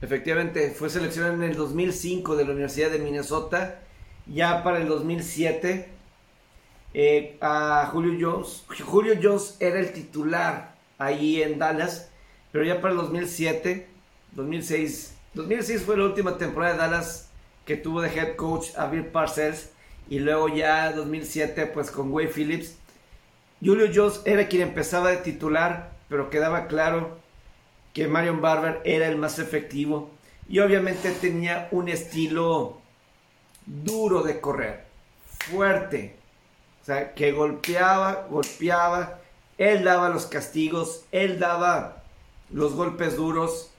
efectivamente, 0.00 0.70
fue 0.70 0.88
seleccionado 0.88 1.34
en 1.34 1.42
el 1.42 1.56
2005 1.56 2.34
de 2.36 2.44
la 2.44 2.52
Universidad 2.52 2.90
de 2.90 2.98
Minnesota 2.98 3.80
ya 4.26 4.62
para 4.64 4.78
el 4.78 4.88
2007 4.88 5.88
eh, 6.94 7.36
a 7.40 7.90
Julio 7.92 8.16
Jones. 8.18 8.64
Julio 8.84 9.14
Jones 9.22 9.56
era 9.60 9.78
el 9.78 9.92
titular 9.92 10.74
ahí 10.98 11.42
en 11.42 11.58
Dallas, 11.58 12.10
pero 12.52 12.64
ya 12.64 12.80
para 12.80 12.92
el 12.92 13.00
2007, 13.00 13.86
2006, 14.32 15.15
2006 15.36 15.82
fue 15.82 15.98
la 15.98 16.04
última 16.04 16.38
temporada 16.38 16.72
de 16.72 16.78
Dallas 16.78 17.28
que 17.66 17.76
tuvo 17.76 18.00
de 18.00 18.08
head 18.08 18.36
coach 18.36 18.68
a 18.74 18.86
Bill 18.86 19.04
Parcells 19.04 19.68
y 20.08 20.18
luego 20.18 20.48
ya 20.48 20.90
2007 20.92 21.66
pues 21.66 21.90
con 21.90 22.10
Wade 22.10 22.28
Phillips. 22.28 22.78
Julio 23.62 23.86
Jones 23.94 24.22
era 24.24 24.48
quien 24.48 24.62
empezaba 24.62 25.10
de 25.10 25.18
titular, 25.18 25.92
pero 26.08 26.30
quedaba 26.30 26.68
claro 26.68 27.18
que 27.92 28.08
Marion 28.08 28.40
Barber 28.40 28.80
era 28.84 29.08
el 29.08 29.18
más 29.18 29.38
efectivo 29.38 30.10
y 30.48 30.60
obviamente 30.60 31.10
tenía 31.10 31.68
un 31.70 31.90
estilo 31.90 32.80
duro 33.66 34.22
de 34.22 34.40
correr, 34.40 34.86
fuerte, 35.26 36.16
o 36.80 36.86
sea, 36.86 37.12
que 37.12 37.32
golpeaba, 37.32 38.26
golpeaba, 38.30 39.18
él 39.58 39.84
daba 39.84 40.08
los 40.08 40.24
castigos, 40.24 41.04
él 41.12 41.38
daba 41.38 42.04
los 42.50 42.72
golpes 42.72 43.16
duros 43.16 43.70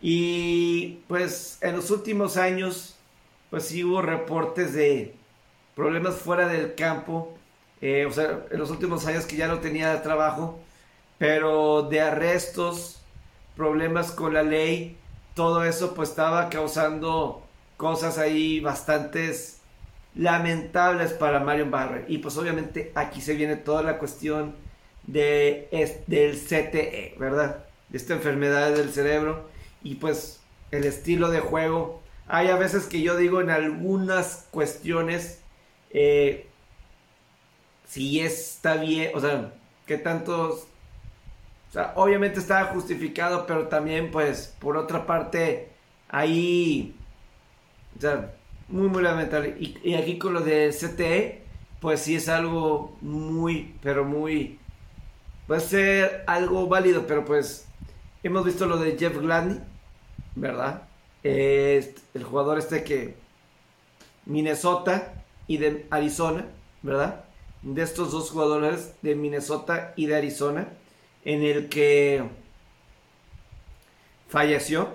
Y 0.00 0.98
pues 1.08 1.58
en 1.62 1.76
los 1.76 1.90
últimos 1.90 2.36
años, 2.36 2.96
pues 3.50 3.64
sí 3.64 3.84
hubo 3.84 4.02
reportes 4.02 4.74
de 4.74 5.14
problemas 5.74 6.16
fuera 6.16 6.48
del 6.48 6.74
campo. 6.74 7.36
Eh, 7.80 8.06
o 8.06 8.12
sea, 8.12 8.44
en 8.50 8.58
los 8.58 8.70
últimos 8.70 9.06
años 9.06 9.26
que 9.26 9.36
ya 9.36 9.48
no 9.48 9.60
tenía 9.60 10.02
trabajo, 10.02 10.58
pero 11.18 11.82
de 11.82 12.00
arrestos, 12.00 13.02
problemas 13.56 14.12
con 14.12 14.34
la 14.34 14.42
ley, 14.42 14.96
todo 15.34 15.64
eso 15.64 15.94
pues 15.94 16.10
estaba 16.10 16.48
causando 16.50 17.42
cosas 17.76 18.18
ahí 18.18 18.60
bastantes 18.60 19.60
lamentables 20.14 21.12
para 21.12 21.40
Mario 21.40 21.70
Barber. 21.70 22.04
Y 22.08 22.18
pues 22.18 22.36
obviamente 22.38 22.92
aquí 22.94 23.20
se 23.20 23.34
viene 23.34 23.56
toda 23.56 23.82
la 23.82 23.98
cuestión 23.98 24.54
de, 25.06 25.68
del 26.06 26.38
CTE, 26.38 27.16
¿verdad? 27.18 27.64
De 27.88 27.98
esta 27.98 28.14
enfermedad 28.14 28.72
del 28.72 28.90
cerebro 28.90 29.55
y 29.86 29.94
pues 29.94 30.40
el 30.72 30.84
estilo 30.84 31.30
de 31.30 31.40
juego. 31.40 32.02
Hay 32.28 32.48
a 32.48 32.56
veces 32.56 32.86
que 32.86 33.02
yo 33.02 33.16
digo 33.16 33.40
en 33.40 33.50
algunas 33.50 34.48
cuestiones 34.50 35.40
eh, 35.90 36.48
si 37.86 38.20
está 38.20 38.76
bien, 38.76 39.12
o 39.14 39.20
sea, 39.20 39.52
que 39.86 39.96
tantos... 39.96 40.66
O 41.68 41.72
sea, 41.72 41.92
obviamente 41.96 42.40
estaba 42.40 42.66
justificado, 42.72 43.46
pero 43.46 43.68
también 43.68 44.10
pues 44.10 44.54
por 44.58 44.76
otra 44.76 45.06
parte 45.06 45.70
ahí... 46.08 46.96
O 47.96 48.00
sea, 48.00 48.34
muy, 48.68 48.88
muy 48.88 49.02
lamentable. 49.02 49.56
Y, 49.58 49.94
aquí 49.94 50.18
con 50.18 50.34
lo 50.34 50.40
de 50.40 50.70
CTE, 50.70 51.42
pues 51.80 52.00
sí 52.00 52.16
es 52.16 52.28
algo 52.28 52.96
muy, 53.00 53.74
pero 53.82 54.04
muy... 54.04 54.58
Puede 55.46 55.60
ser 55.60 56.24
algo 56.26 56.66
válido, 56.66 57.06
pero 57.06 57.24
pues 57.24 57.68
hemos 58.24 58.44
visto 58.44 58.66
lo 58.66 58.78
de 58.78 58.98
Jeff 58.98 59.16
Gladney, 59.18 59.60
¿verdad? 60.36 60.82
el 61.24 62.22
jugador 62.22 62.56
este 62.56 62.84
que 62.84 63.16
Minnesota 64.26 65.24
y 65.48 65.56
de 65.56 65.86
Arizona, 65.90 66.46
¿verdad? 66.82 67.24
De 67.62 67.82
estos 67.82 68.12
dos 68.12 68.30
jugadores 68.30 68.94
de 69.02 69.16
Minnesota 69.16 69.92
y 69.96 70.06
de 70.06 70.16
Arizona, 70.16 70.68
en 71.24 71.42
el 71.42 71.68
que 71.68 72.22
falleció 74.28 74.90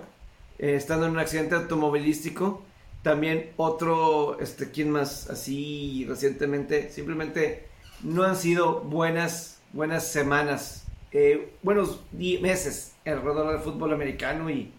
eh, 0.58 0.76
estando 0.76 1.06
en 1.06 1.12
un 1.12 1.18
accidente 1.18 1.54
automovilístico. 1.54 2.62
También 3.02 3.50
otro, 3.56 4.38
este, 4.40 4.70
¿quién 4.70 4.90
más? 4.90 5.28
Así 5.28 6.06
recientemente, 6.08 6.90
simplemente 6.90 7.66
no 8.02 8.22
han 8.22 8.36
sido 8.36 8.80
buenas, 8.80 9.60
buenas 9.72 10.06
semanas, 10.06 10.84
eh, 11.10 11.52
buenos 11.62 12.00
meses 12.12 12.94
alrededor 13.04 13.52
del 13.52 13.60
fútbol 13.60 13.92
americano 13.92 14.48
y 14.50 14.72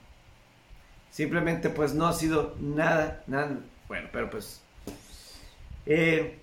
simplemente 1.13 1.69
pues 1.69 1.93
no 1.93 2.07
ha 2.07 2.13
sido 2.13 2.55
nada, 2.59 3.23
nada 3.27 3.59
bueno, 3.87 4.09
pero 4.11 4.31
pues 4.31 4.61
eh, 5.85 6.39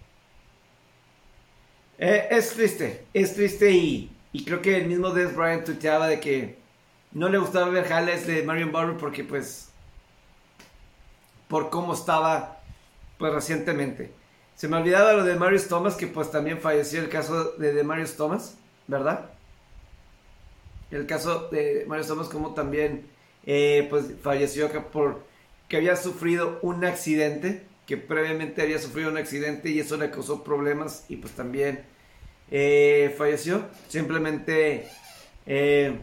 eh, 1.99 2.29
es 2.31 2.51
triste, 2.51 3.05
es 3.13 3.35
triste 3.35 3.73
y, 3.73 4.17
creo 4.45 4.63
que 4.63 4.77
el 4.77 4.87
mismo 4.87 5.11
Des 5.11 5.35
Bryant 5.35 5.65
tuiteaba 5.65 6.07
de 6.07 6.21
que 6.21 6.59
no 7.11 7.29
le 7.29 7.39
gustaba 7.39 7.69
ver 7.69 7.89
jales 7.89 8.29
de 8.29 8.45
Marion 8.45 8.71
Barber 8.71 8.97
porque 8.97 9.25
pues 9.25 9.71
por 11.49 11.69
cómo 11.71 11.95
estaba 11.95 12.61
pues 13.19 13.35
recientemente. 13.35 14.13
Se 14.55 14.69
me 14.69 14.77
olvidaba 14.77 15.15
lo 15.15 15.25
de 15.25 15.35
Marius 15.35 15.67
Thomas 15.67 15.97
que 15.97 16.07
pues 16.07 16.31
también 16.31 16.61
falleció 16.61 17.01
el 17.01 17.09
caso 17.09 17.53
de, 17.53 17.73
de 17.73 17.83
Marius 17.83 18.17
Thomas, 18.17 18.57
¿verdad? 18.87 19.31
El 20.93 21.07
caso 21.07 21.49
de 21.49 21.85
Marius 21.89 22.07
Thomas 22.07 22.29
como 22.29 22.55
también 22.55 23.11
eh, 23.47 23.87
pues 23.91 24.07
falleció 24.23 24.69
por 24.91 25.25
que 25.69 25.79
había 25.79 25.97
sufrido 25.97 26.59
un 26.63 26.85
accidente 26.85 27.65
que 27.87 27.97
previamente 27.97 28.63
había 28.63 28.79
sufrido 28.79 29.11
un 29.11 29.17
accidente 29.17 29.71
y 29.71 29.81
eso 29.81 29.97
le 29.97 30.11
causó 30.11 30.45
problemas 30.45 31.05
y 31.09 31.17
pues 31.17 31.33
también 31.33 31.85
eh, 32.51 33.15
falleció. 33.17 33.65
Simplemente, 33.89 34.89
eh, 35.47 35.97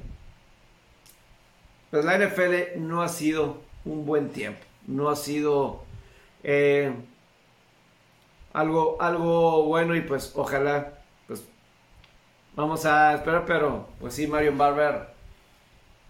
pues 1.92 2.04
la 2.06 2.18
NFL 2.18 2.80
no 2.80 3.02
ha 3.02 3.08
sido 3.08 3.62
un 3.86 4.06
buen 4.06 4.30
tiempo, 4.30 4.60
no 4.88 5.10
ha 5.10 5.16
sido 5.16 5.84
algo, 8.54 9.02
algo 9.02 9.64
bueno 9.64 9.96
y 9.96 10.02
pues 10.02 10.32
ojalá, 10.36 11.00
pues 11.28 11.44
vamos 12.56 12.86
a 12.86 13.16
esperar, 13.16 13.46
pero 13.46 13.88
pues 14.00 14.14
sí, 14.14 14.28
Mario 14.28 14.56
Barber 14.56 15.17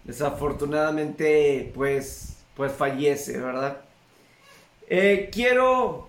desafortunadamente 0.08 1.70
pues, 1.74 2.38
pues 2.56 2.72
fallece, 2.72 3.38
¿verdad? 3.38 3.82
Eh, 4.88 5.28
quiero. 5.30 6.08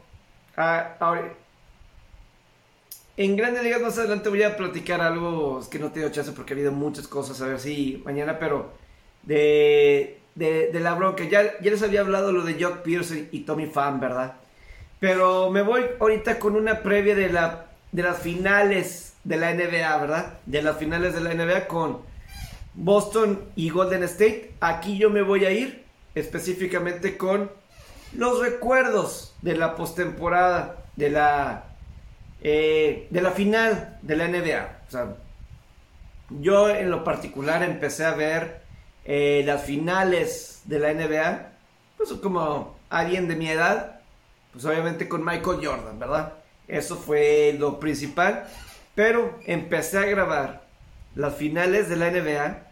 en 3.18 3.36
Grandes 3.36 3.62
Ligas 3.62 3.82
más 3.82 3.98
adelante 3.98 4.30
voy 4.30 4.42
a 4.44 4.56
platicar 4.56 5.02
algo. 5.02 5.62
Que 5.70 5.78
no 5.78 5.92
tengo 5.92 6.10
chance 6.10 6.32
porque 6.32 6.54
ha 6.54 6.56
habido 6.56 6.72
muchas 6.72 7.08
cosas. 7.08 7.42
A 7.42 7.48
ver 7.48 7.60
si 7.60 8.02
mañana, 8.06 8.40
pero. 8.40 8.72
De, 9.24 10.22
de, 10.34 10.72
la 10.80 10.94
bronca. 10.94 11.26
Ya, 11.26 11.60
ya 11.60 11.70
les 11.70 11.84
había 11.84 12.00
hablado 12.00 12.32
lo 12.32 12.44
de 12.44 12.62
Jock 12.64 12.82
Pierce 12.82 13.28
y 13.32 13.42
Tommy 13.42 13.66
Pham, 13.66 14.00
¿verdad? 14.00 14.36
Pero 15.02 15.52
me 15.52 15.62
voy 15.62 15.86
ahorita 16.00 16.40
con 16.40 16.56
una 16.56 16.82
previa 16.82 17.16
de, 17.16 17.30
la, 17.30 17.68
de 17.92 18.04
las 18.04 18.20
finales 18.20 19.14
de 19.26 19.38
la 19.38 19.54
NBA, 19.54 19.98
¿verdad? 19.98 20.40
De 20.46 20.62
las 20.62 20.78
finales 20.78 21.14
de 21.14 21.20
la 21.20 21.34
NBA 21.34 21.68
con 21.68 22.09
Boston 22.80 23.44
y 23.58 23.70
Golden 23.70 24.04
State. 24.04 24.54
Aquí 24.62 24.98
yo 24.98 25.10
me 25.10 25.22
voy 25.22 25.44
a 25.44 25.52
ir 25.52 25.84
específicamente 26.16 27.18
con 27.18 27.52
los 28.14 28.40
recuerdos 28.40 29.36
de 29.42 29.58
la 29.58 29.76
postemporada, 29.76 30.86
de 30.96 31.10
la, 31.10 31.66
eh, 32.42 33.08
de 33.10 33.22
la 33.22 33.32
final 33.32 34.00
de 34.02 34.16
la 34.16 34.28
NBA. 34.30 34.80
Yo 36.30 36.70
en 36.70 36.90
lo 36.90 37.04
particular 37.04 37.64
empecé 37.64 38.06
a 38.06 38.14
ver 38.14 38.62
eh, 39.04 39.44
las 39.46 39.64
finales 39.64 40.62
de 40.64 40.80
la 40.80 40.94
NBA, 40.94 41.52
pues 41.98 42.14
como 42.14 42.78
alguien 42.90 43.28
de 43.28 43.36
mi 43.36 43.50
edad, 43.50 44.00
pues 44.54 44.64
obviamente 44.64 45.10
con 45.10 45.26
Michael 45.26 45.66
Jordan, 45.66 46.00
¿verdad? 46.00 46.34
Eso 46.68 46.96
fue 46.96 47.56
lo 47.60 47.78
principal. 47.78 48.46
Pero 48.96 49.38
empecé 49.46 49.98
a 49.98 50.06
grabar 50.06 50.64
las 51.16 51.36
finales 51.36 51.90
de 51.90 51.96
la 51.98 52.10
NBA 52.10 52.69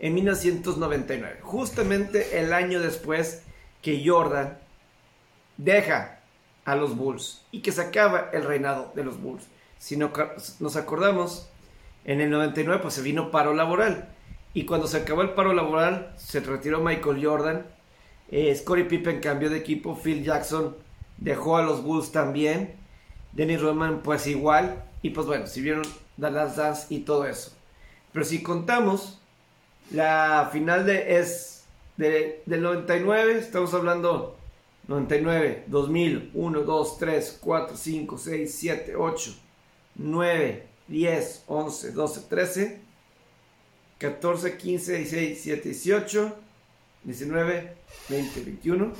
en 0.00 0.14
1999, 0.14 1.40
justamente 1.42 2.40
el 2.40 2.54
año 2.54 2.80
después 2.80 3.42
que 3.82 4.02
Jordan 4.04 4.58
deja 5.58 6.20
a 6.64 6.74
los 6.74 6.96
Bulls 6.96 7.44
y 7.52 7.60
que 7.60 7.70
se 7.70 7.82
acaba 7.82 8.30
el 8.32 8.44
reinado 8.44 8.92
de 8.94 9.04
los 9.04 9.20
Bulls. 9.20 9.44
Si 9.78 9.96
no, 9.96 10.10
nos 10.58 10.76
acordamos, 10.76 11.48
en 12.04 12.22
el 12.22 12.30
99 12.30 12.80
pues 12.82 12.94
se 12.94 13.02
vino 13.02 13.30
paro 13.30 13.52
laboral 13.52 14.08
y 14.54 14.64
cuando 14.64 14.86
se 14.86 14.96
acabó 14.96 15.20
el 15.20 15.30
paro 15.30 15.52
laboral 15.52 16.14
se 16.16 16.40
retiró 16.40 16.80
Michael 16.80 17.24
Jordan, 17.24 17.66
eh, 18.30 18.54
Scottie 18.54 18.84
Pippen 18.84 19.20
cambió 19.20 19.50
de 19.50 19.58
equipo, 19.58 19.98
Phil 20.02 20.24
Jackson 20.24 20.76
dejó 21.18 21.58
a 21.58 21.62
los 21.62 21.82
Bulls 21.82 22.10
también, 22.10 22.74
Dennis 23.32 23.60
Rodman 23.60 24.00
pues 24.02 24.26
igual 24.26 24.82
y 25.02 25.10
pues 25.10 25.26
bueno, 25.26 25.46
si 25.46 25.60
vieron 25.60 25.84
Dallas 26.16 26.56
Dance 26.56 26.86
y 26.88 27.00
todo 27.00 27.26
eso. 27.26 27.52
Pero 28.12 28.24
si 28.24 28.42
contamos 28.42 29.19
la 29.90 30.48
final 30.52 30.86
de 30.86 31.18
es 31.18 31.64
de, 31.96 32.42
del 32.46 32.62
99, 32.62 33.38
estamos 33.38 33.74
hablando 33.74 34.36
99, 34.88 35.64
2000, 35.66 36.30
1, 36.34 36.60
2, 36.60 36.98
3, 36.98 37.38
4, 37.40 37.76
5, 37.76 38.18
6, 38.18 38.54
7, 38.54 38.96
8, 38.96 39.34
9, 39.96 40.66
10, 40.88 41.44
11, 41.46 41.92
12, 41.92 42.20
13, 42.28 42.80
14, 43.98 44.56
15, 44.56 44.96
16, 44.98 45.28
17, 45.44 45.68
18, 45.68 46.36
19, 47.04 47.76
20, 48.08 48.40
21. 48.40 48.92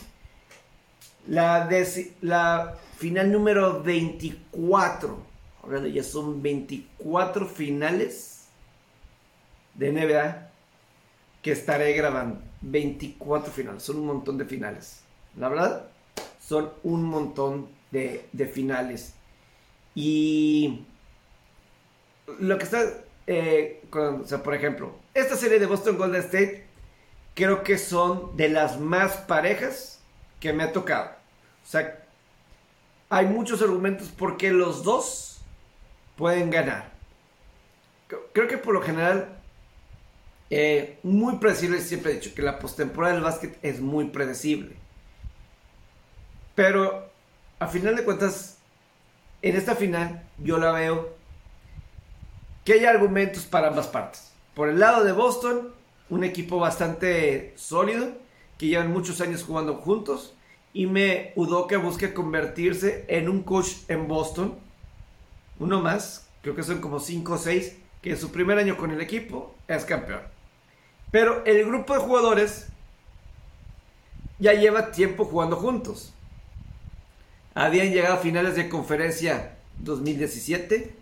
La, 1.28 2.76
final 2.96 3.32
número 3.32 3.82
24. 3.82 5.30
Ahora 5.62 5.86
ya 5.88 6.02
son 6.02 6.42
24 6.42 7.46
finales 7.46 8.46
de 9.74 9.92
NBA 9.92 10.49
que 11.42 11.52
estaré 11.52 11.92
grabando. 11.92 12.40
24 12.62 13.52
finales. 13.52 13.82
Son 13.82 13.96
un 13.96 14.06
montón 14.06 14.38
de 14.38 14.44
finales. 14.44 15.00
La 15.36 15.48
verdad, 15.48 15.86
son 16.40 16.72
un 16.82 17.04
montón 17.04 17.68
de, 17.90 18.28
finales. 18.52 19.14
Y 19.94 20.84
lo 22.38 22.58
que 22.58 22.64
está, 22.64 22.82
eh, 23.26 23.82
o 23.92 24.24
sea, 24.24 24.42
por 24.42 24.54
ejemplo, 24.54 24.94
esta 25.14 25.36
serie 25.36 25.58
de 25.58 25.66
Boston 25.66 25.96
Golden 25.96 26.20
State 26.22 26.66
creo 27.34 27.62
que 27.62 27.78
son 27.78 28.36
de 28.36 28.48
las 28.48 28.78
más 28.78 29.16
parejas 29.16 30.00
que 30.38 30.52
me 30.52 30.64
ha 30.64 30.72
tocado. 30.72 31.10
O 31.64 31.66
sea, 31.66 32.04
hay 33.08 33.26
muchos 33.26 33.62
argumentos 33.62 34.12
porque 34.16 34.50
los 34.50 34.82
dos 34.82 35.40
pueden 36.16 36.50
ganar. 36.50 36.92
Creo 38.32 38.48
que 38.48 38.58
por 38.58 38.74
lo 38.74 38.82
general 38.82 39.39
Eh, 40.50 40.98
muy 41.04 41.36
predecible, 41.36 41.80
siempre 41.80 42.10
he 42.10 42.14
dicho 42.16 42.34
que 42.34 42.42
la 42.42 42.58
postemporada 42.58 43.14
del 43.14 43.22
básquet 43.22 43.56
es 43.62 43.80
muy 43.80 44.06
predecible. 44.06 44.74
Pero 46.56 47.08
a 47.60 47.68
final 47.68 47.94
de 47.94 48.04
cuentas, 48.04 48.58
en 49.42 49.56
esta 49.56 49.76
final 49.76 50.24
yo 50.38 50.58
la 50.58 50.72
veo 50.72 51.14
que 52.64 52.74
hay 52.74 52.84
argumentos 52.84 53.44
para 53.44 53.68
ambas 53.68 53.86
partes. 53.86 54.32
Por 54.54 54.68
el 54.68 54.80
lado 54.80 55.04
de 55.04 55.12
Boston, 55.12 55.72
un 56.10 56.24
equipo 56.24 56.58
bastante 56.58 57.54
sólido, 57.56 58.08
que 58.58 58.66
llevan 58.66 58.92
muchos 58.92 59.20
años 59.20 59.44
jugando 59.44 59.76
juntos, 59.76 60.34
y 60.72 60.86
me 60.86 61.32
que 61.68 61.76
busque 61.76 62.12
convertirse 62.12 63.04
en 63.08 63.28
un 63.28 63.42
coach 63.42 63.68
en 63.88 64.06
Boston, 64.08 64.58
uno 65.58 65.80
más, 65.80 66.28
creo 66.42 66.54
que 66.54 66.62
son 66.62 66.80
como 66.80 66.98
5 67.00 67.32
o 67.32 67.38
6, 67.38 67.76
que 68.02 68.10
en 68.10 68.18
su 68.18 68.32
primer 68.32 68.58
año 68.58 68.76
con 68.76 68.90
el 68.90 69.00
equipo 69.00 69.54
es 69.68 69.84
campeón. 69.84 70.20
Pero 71.10 71.44
el 71.44 71.64
grupo 71.66 71.94
de 71.94 72.00
jugadores 72.00 72.68
ya 74.38 74.54
lleva 74.54 74.92
tiempo 74.92 75.24
jugando 75.24 75.56
juntos. 75.56 76.12
Habían 77.54 77.90
llegado 77.90 78.14
a 78.14 78.18
finales 78.18 78.56
de 78.56 78.68
conferencia 78.68 79.56
2017 79.78 80.94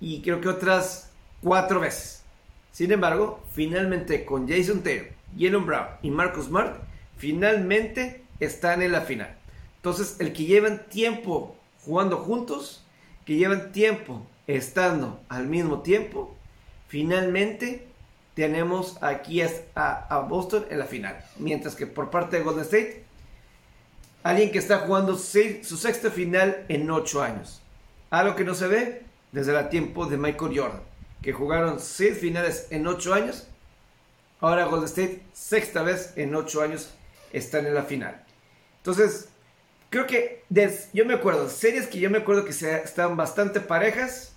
y 0.00 0.22
creo 0.22 0.40
que 0.40 0.48
otras 0.48 1.10
cuatro 1.42 1.80
veces. 1.80 2.22
Sin 2.72 2.90
embargo, 2.90 3.42
finalmente 3.52 4.24
con 4.24 4.48
Jason 4.48 4.82
Taylor, 4.82 5.08
Jalen 5.38 5.66
Brown 5.66 5.86
y 6.02 6.10
Marcus 6.10 6.46
Smart, 6.46 6.82
finalmente 7.18 8.24
están 8.40 8.82
en 8.82 8.92
la 8.92 9.02
final. 9.02 9.36
Entonces, 9.76 10.16
el 10.20 10.32
que 10.32 10.44
llevan 10.44 10.88
tiempo 10.88 11.54
jugando 11.84 12.16
juntos, 12.18 12.84
que 13.26 13.36
llevan 13.36 13.72
tiempo 13.72 14.26
estando 14.46 15.20
al 15.28 15.46
mismo 15.46 15.82
tiempo, 15.82 16.34
finalmente 16.88 17.86
tenemos 18.34 19.02
aquí 19.02 19.42
a, 19.74 20.26
Boston 20.28 20.66
en 20.70 20.78
la 20.78 20.86
final. 20.86 21.22
Mientras 21.38 21.74
que 21.74 21.86
por 21.86 22.10
parte 22.10 22.38
de 22.38 22.42
Golden 22.42 22.64
State, 22.64 23.04
alguien 24.22 24.50
que 24.50 24.58
está 24.58 24.80
jugando 24.80 25.16
su 25.16 25.76
sexta 25.76 26.10
final 26.10 26.64
en 26.68 26.90
ocho 26.90 27.22
años. 27.22 27.60
Algo 28.10 28.34
que 28.34 28.44
no 28.44 28.54
se 28.54 28.66
ve 28.68 29.02
desde 29.32 29.58
el 29.58 29.68
tiempo 29.68 30.06
de 30.06 30.16
Michael 30.16 30.58
Jordan, 30.58 30.82
que 31.22 31.32
jugaron 31.32 31.80
seis 31.80 32.18
finales 32.18 32.68
en 32.70 32.86
ocho 32.86 33.14
años. 33.14 33.48
Ahora 34.40 34.64
Golden 34.64 34.86
State, 34.86 35.22
sexta 35.32 35.82
vez 35.82 36.12
en 36.16 36.34
ocho 36.34 36.62
años, 36.62 36.90
están 37.32 37.66
en 37.66 37.74
la 37.74 37.84
final. 37.84 38.22
Entonces, 38.78 39.28
creo 39.88 40.06
que 40.06 40.42
yo 40.92 41.04
me 41.04 41.14
acuerdo, 41.14 41.48
series 41.48 41.86
que 41.86 42.00
yo 42.00 42.10
me 42.10 42.18
acuerdo 42.18 42.44
que 42.44 42.52
se, 42.52 42.82
estaban 42.82 43.16
bastante 43.16 43.60
parejas. 43.60 44.32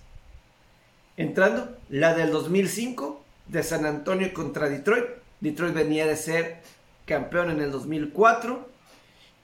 Entrando, 1.16 1.76
la 1.88 2.14
del 2.14 2.30
2005 2.30 3.25
de 3.48 3.62
San 3.62 3.86
Antonio 3.86 4.32
contra 4.32 4.68
Detroit. 4.68 5.06
Detroit 5.40 5.74
venía 5.74 6.06
de 6.06 6.16
ser 6.16 6.62
campeón 7.04 7.50
en 7.50 7.60
el 7.60 7.70
2004 7.70 8.68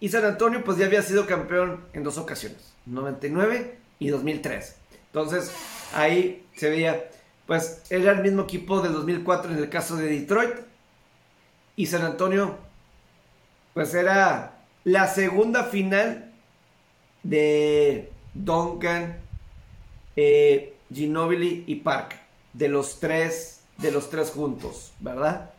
y 0.00 0.08
San 0.08 0.24
Antonio 0.24 0.64
pues 0.64 0.78
ya 0.78 0.86
había 0.86 1.02
sido 1.02 1.26
campeón 1.26 1.84
en 1.92 2.02
dos 2.02 2.18
ocasiones, 2.18 2.74
99 2.86 3.76
y 3.98 4.08
2003. 4.08 4.76
Entonces 5.06 5.52
ahí 5.94 6.44
se 6.56 6.70
veía, 6.70 7.08
pues 7.46 7.82
era 7.90 8.12
el 8.12 8.22
mismo 8.22 8.42
equipo 8.42 8.80
del 8.80 8.92
2004 8.92 9.52
en 9.52 9.58
el 9.58 9.68
caso 9.68 9.96
de 9.96 10.06
Detroit 10.06 10.54
y 11.76 11.86
San 11.86 12.02
Antonio 12.02 12.58
pues 13.74 13.94
era 13.94 14.58
la 14.84 15.06
segunda 15.06 15.64
final 15.64 16.32
de 17.22 18.10
Duncan, 18.34 19.18
eh, 20.16 20.74
Ginobili 20.92 21.64
y 21.66 21.76
Park, 21.76 22.16
de 22.52 22.68
los 22.68 23.00
tres 23.00 23.61
de 23.82 23.92
los 23.92 24.08
tres 24.08 24.30
juntos, 24.30 24.92
¿verdad? 25.00 25.50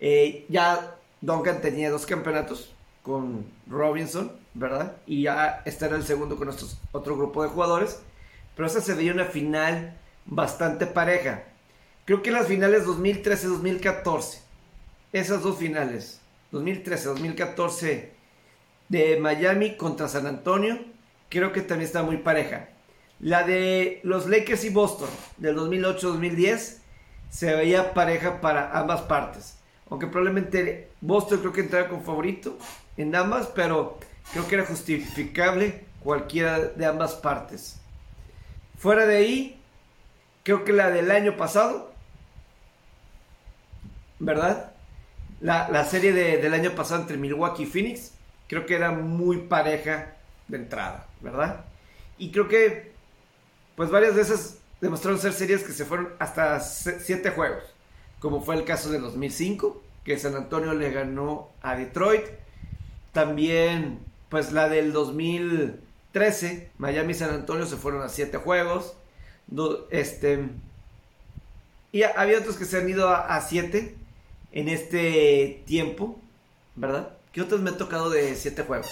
Eh, 0.00 0.44
ya 0.48 0.96
Duncan 1.20 1.60
tenía 1.60 1.90
dos 1.90 2.06
campeonatos 2.06 2.72
con 3.02 3.46
Robinson, 3.68 4.32
¿verdad? 4.54 4.96
Y 5.06 5.22
ya 5.22 5.62
este 5.64 5.86
era 5.86 5.96
el 5.96 6.04
segundo 6.04 6.36
con 6.36 6.46
nuestro 6.46 6.68
otro 6.92 7.16
grupo 7.16 7.42
de 7.42 7.48
jugadores. 7.48 8.00
Pero 8.54 8.66
esa 8.66 8.80
se 8.80 8.94
veía 8.94 9.12
una 9.12 9.24
final 9.24 9.96
bastante 10.26 10.86
pareja. 10.86 11.44
Creo 12.04 12.22
que 12.22 12.30
las 12.30 12.48
finales 12.48 12.84
2013-2014, 12.86 14.40
esas 15.12 15.42
dos 15.42 15.58
finales, 15.58 16.20
2013-2014 16.52 18.08
de 18.88 19.20
Miami 19.20 19.76
contra 19.76 20.08
San 20.08 20.26
Antonio, 20.26 20.78
creo 21.28 21.52
que 21.52 21.60
también 21.60 21.86
está 21.86 22.02
muy 22.02 22.16
pareja. 22.16 22.70
La 23.20 23.42
de 23.42 24.00
los 24.02 24.26
Lakers 24.26 24.64
y 24.64 24.70
Boston 24.70 25.08
del 25.36 25.56
2008-2010 25.56 26.78
se 27.30 27.54
veía 27.54 27.94
pareja 27.94 28.40
para 28.40 28.78
ambas 28.78 29.02
partes. 29.02 29.58
Aunque 29.90 30.06
probablemente 30.06 30.90
Boston 31.00 31.40
creo 31.40 31.52
que 31.52 31.60
entraba 31.60 31.88
con 31.88 32.04
favorito 32.04 32.58
en 32.96 33.14
ambas, 33.14 33.46
pero 33.48 33.98
creo 34.32 34.46
que 34.46 34.56
era 34.56 34.66
justificable 34.66 35.84
cualquiera 36.00 36.58
de 36.58 36.86
ambas 36.86 37.14
partes. 37.14 37.80
Fuera 38.78 39.06
de 39.06 39.16
ahí, 39.16 39.60
creo 40.44 40.64
que 40.64 40.72
la 40.72 40.90
del 40.90 41.10
año 41.10 41.36
pasado, 41.36 41.92
¿verdad? 44.18 44.72
La, 45.40 45.84
serie 45.84 46.12
del 46.12 46.52
año 46.52 46.72
pasado 46.72 47.02
entre 47.02 47.16
Milwaukee 47.16 47.62
y 47.62 47.66
Phoenix, 47.66 48.12
creo 48.48 48.66
que 48.66 48.74
era 48.74 48.90
muy 48.90 49.38
pareja 49.38 50.16
de 50.48 50.56
entrada, 50.56 51.06
¿verdad? 51.20 51.64
Y 52.18 52.32
creo 52.32 52.48
que, 52.48 52.92
pues 53.76 53.90
varias 53.90 54.16
esas 54.16 54.58
demostraron 54.80 55.20
ser 55.20 55.32
series 55.32 55.64
que 55.64 55.72
se 55.72 55.84
fueron 55.84 56.10
hasta 56.18 56.60
siete 56.60 57.30
juegos, 57.30 57.62
como 58.20 58.42
fue 58.42 58.56
el 58.56 58.64
caso 58.64 58.90
de 58.90 58.98
2005, 58.98 59.82
que 60.04 60.18
San 60.18 60.34
Antonio 60.34 60.74
le 60.74 60.90
ganó 60.90 61.48
a 61.62 61.76
Detroit. 61.76 62.24
También, 63.12 63.98
pues 64.28 64.52
la 64.52 64.68
del 64.68 64.92
2013, 64.92 66.70
Miami 66.78 67.12
y 67.12 67.14
San 67.16 67.30
Antonio 67.30 67.66
se 67.66 67.76
fueron 67.76 68.02
a 68.02 68.08
siete 68.08 68.38
juegos. 68.38 68.94
este, 69.90 70.48
y 71.90 72.02
había 72.02 72.38
otros 72.38 72.56
que 72.56 72.64
se 72.64 72.78
han 72.78 72.88
ido 72.88 73.08
a, 73.08 73.36
a 73.36 73.40
siete 73.40 73.96
en 74.52 74.68
este 74.68 75.62
tiempo, 75.66 76.18
¿verdad? 76.76 77.16
¿Qué 77.32 77.40
otros 77.42 77.60
me 77.60 77.70
ha 77.70 77.76
tocado 77.76 78.10
de 78.10 78.34
siete 78.34 78.62
juegos? 78.62 78.88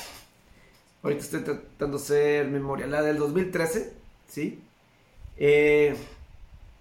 Ahorita 1.02 1.22
estoy 1.22 1.40
tratando 1.42 1.98
de 1.98 2.04
ser 2.04 2.48
memoria. 2.48 2.86
La 2.86 3.02
del 3.02 3.18
2013, 3.18 3.92
¿sí? 4.28 4.60
Eh, 5.36 5.96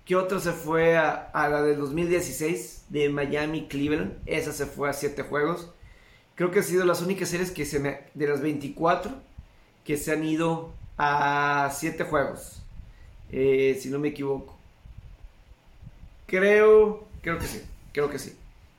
¿Qué 0.06 0.16
otra 0.16 0.40
se 0.40 0.52
fue 0.52 0.98
a, 0.98 1.32
la 1.34 1.64
del 1.64 1.78
2016 1.78 2.86
de 2.90 3.10
Miami 3.10 3.68
Cleveland? 3.68 4.20
Esa 4.28 4.54
se 4.54 4.68
fue 4.68 4.90
a 4.90 4.94
7 4.94 5.24
juegos. 5.24 5.72
Creo 6.36 6.52
que 6.52 6.60
han 6.60 6.66
sido 6.66 6.86
las 6.86 7.02
únicas 7.02 7.30
series 7.30 7.50
que 7.50 7.66
se 7.66 7.80
me, 7.80 8.02
de 8.14 8.28
las 8.28 8.42
24 8.42 9.12
que 9.84 9.98
se 9.98 10.12
han 10.12 10.24
ido 10.24 10.74
a 10.98 11.72
7 11.74 12.04
juegos. 12.04 12.62
Eh, 13.32 13.80
si 13.82 13.90
no 13.90 13.98
me 13.98 14.10
equivoco. 14.10 14.56
Creo, 16.28 17.08
creo 17.22 17.40
que 17.40 17.48
sí, 17.48 17.64
creo 17.92 18.10
que 18.10 18.20
sí. 18.20 18.38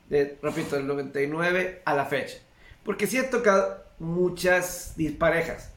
Repito, 0.09 0.77
del 0.77 0.87
99 0.87 1.81
a 1.83 1.93
la 1.93 2.05
fecha. 2.05 2.37
Porque 2.85 3.05
sí 3.05 3.17
he 3.17 3.23
tocado 3.23 3.83
muchas 3.99 4.93
disparejas. 4.95 5.71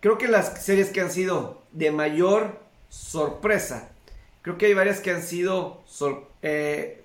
Creo 0.00 0.18
que 0.18 0.26
las 0.26 0.64
series 0.64 0.90
que 0.90 1.00
han 1.00 1.12
sido 1.12 1.62
de 1.70 1.92
mayor 1.92 2.60
sorpresa. 2.92 3.88
Creo 4.42 4.58
que 4.58 4.66
hay 4.66 4.74
varias 4.74 5.00
que 5.00 5.10
han 5.10 5.22
sido... 5.22 5.82
Eh, 6.42 7.04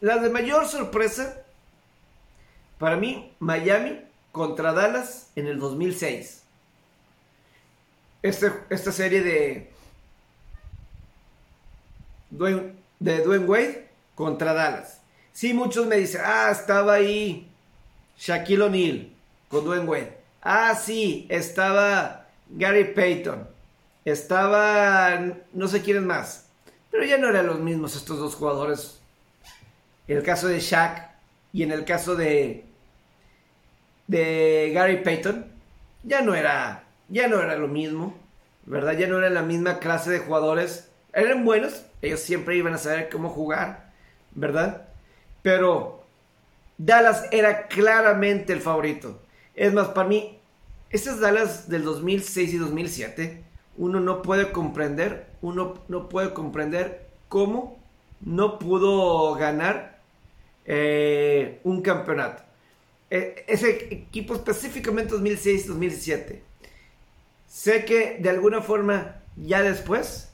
las 0.00 0.22
de 0.22 0.30
mayor 0.30 0.68
sorpresa, 0.68 1.42
para 2.78 2.96
mí, 2.96 3.34
Miami 3.40 4.02
contra 4.32 4.72
Dallas 4.72 5.30
en 5.34 5.46
el 5.46 5.58
2006. 5.58 6.42
Este, 8.22 8.52
esta 8.70 8.92
serie 8.92 9.22
de 9.22 9.70
Dwayne, 12.30 12.74
de 13.00 13.22
Dwayne 13.22 13.46
Wade 13.46 13.88
contra 14.14 14.52
Dallas. 14.52 15.00
Sí, 15.32 15.52
muchos 15.52 15.86
me 15.86 15.96
dicen, 15.96 16.20
ah, 16.24 16.50
estaba 16.50 16.94
ahí 16.94 17.50
Shaquille 18.18 18.62
O'Neal 18.62 19.12
con 19.48 19.64
Dwayne 19.64 19.86
Wade. 19.86 20.18
Ah, 20.42 20.74
sí, 20.74 21.26
estaba 21.30 22.28
Gary 22.50 22.92
Payton. 22.92 23.53
Estaban, 24.04 25.42
no 25.52 25.68
sé 25.68 25.82
quiénes 25.82 26.02
más. 26.02 26.48
Pero 26.90 27.04
ya 27.04 27.18
no 27.18 27.28
eran 27.28 27.46
los 27.46 27.60
mismos 27.60 27.96
estos 27.96 28.18
dos 28.18 28.34
jugadores. 28.34 29.00
En 30.06 30.18
el 30.18 30.22
caso 30.22 30.48
de 30.48 30.60
Shaq 30.60 31.10
y 31.52 31.62
en 31.62 31.72
el 31.72 31.84
caso 31.84 32.14
de, 32.14 32.64
de 34.06 34.70
Gary 34.74 35.02
Payton, 35.02 35.46
ya 36.02 36.20
no 36.20 36.34
era, 36.34 36.84
ya 37.08 37.28
no 37.28 37.40
era 37.40 37.56
lo 37.56 37.68
mismo. 37.68 38.16
¿Verdad? 38.66 38.96
Ya 38.96 39.06
no 39.06 39.18
era 39.18 39.28
la 39.28 39.42
misma 39.42 39.78
clase 39.78 40.10
de 40.10 40.20
jugadores. 40.20 40.88
Eran 41.12 41.44
buenos, 41.44 41.84
ellos 42.00 42.20
siempre 42.20 42.56
iban 42.56 42.74
a 42.74 42.78
saber 42.78 43.08
cómo 43.10 43.28
jugar, 43.28 43.92
¿verdad? 44.32 44.88
Pero 45.42 46.04
Dallas 46.78 47.26
era 47.30 47.68
claramente 47.68 48.52
el 48.52 48.60
favorito. 48.60 49.20
Es 49.54 49.72
más, 49.72 49.88
para 49.88 50.08
mí, 50.08 50.38
estas 50.90 51.20
Dallas 51.20 51.68
del 51.68 51.84
2006 51.84 52.54
y 52.54 52.58
2007 52.58 53.44
uno 53.76 54.00
no 54.00 54.22
puede 54.22 54.52
comprender, 54.52 55.26
uno 55.42 55.74
no 55.88 56.08
puede 56.08 56.32
comprender 56.32 57.08
cómo 57.28 57.78
no 58.20 58.58
pudo 58.58 59.34
ganar 59.34 60.00
eh, 60.64 61.60
un 61.64 61.82
campeonato. 61.82 62.42
E, 63.10 63.44
ese 63.46 63.70
equipo 63.92 64.34
específicamente 64.34 65.14
2006-2017. 65.14 66.40
Sé 67.48 67.84
que 67.84 68.18
de 68.20 68.30
alguna 68.30 68.60
forma 68.60 69.20
ya 69.36 69.62
después 69.62 70.30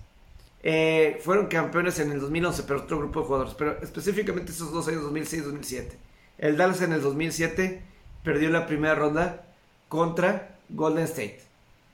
eh, 0.62 1.18
fueron 1.22 1.46
campeones 1.46 1.98
en 1.98 2.12
el 2.12 2.20
2011, 2.20 2.62
pero 2.64 2.80
otro 2.80 2.98
grupo 2.98 3.20
de 3.20 3.26
jugadores. 3.26 3.54
Pero 3.54 3.82
específicamente 3.82 4.52
esos 4.52 4.72
dos 4.72 4.88
años, 4.88 5.02
2006-2007. 5.04 5.92
El 6.38 6.56
Dallas 6.56 6.80
en 6.82 6.92
el 6.92 7.02
2007 7.02 7.82
perdió 8.22 8.50
la 8.50 8.66
primera 8.66 8.94
ronda 8.94 9.46
contra 9.88 10.58
Golden 10.68 11.04
State. 11.04 11.40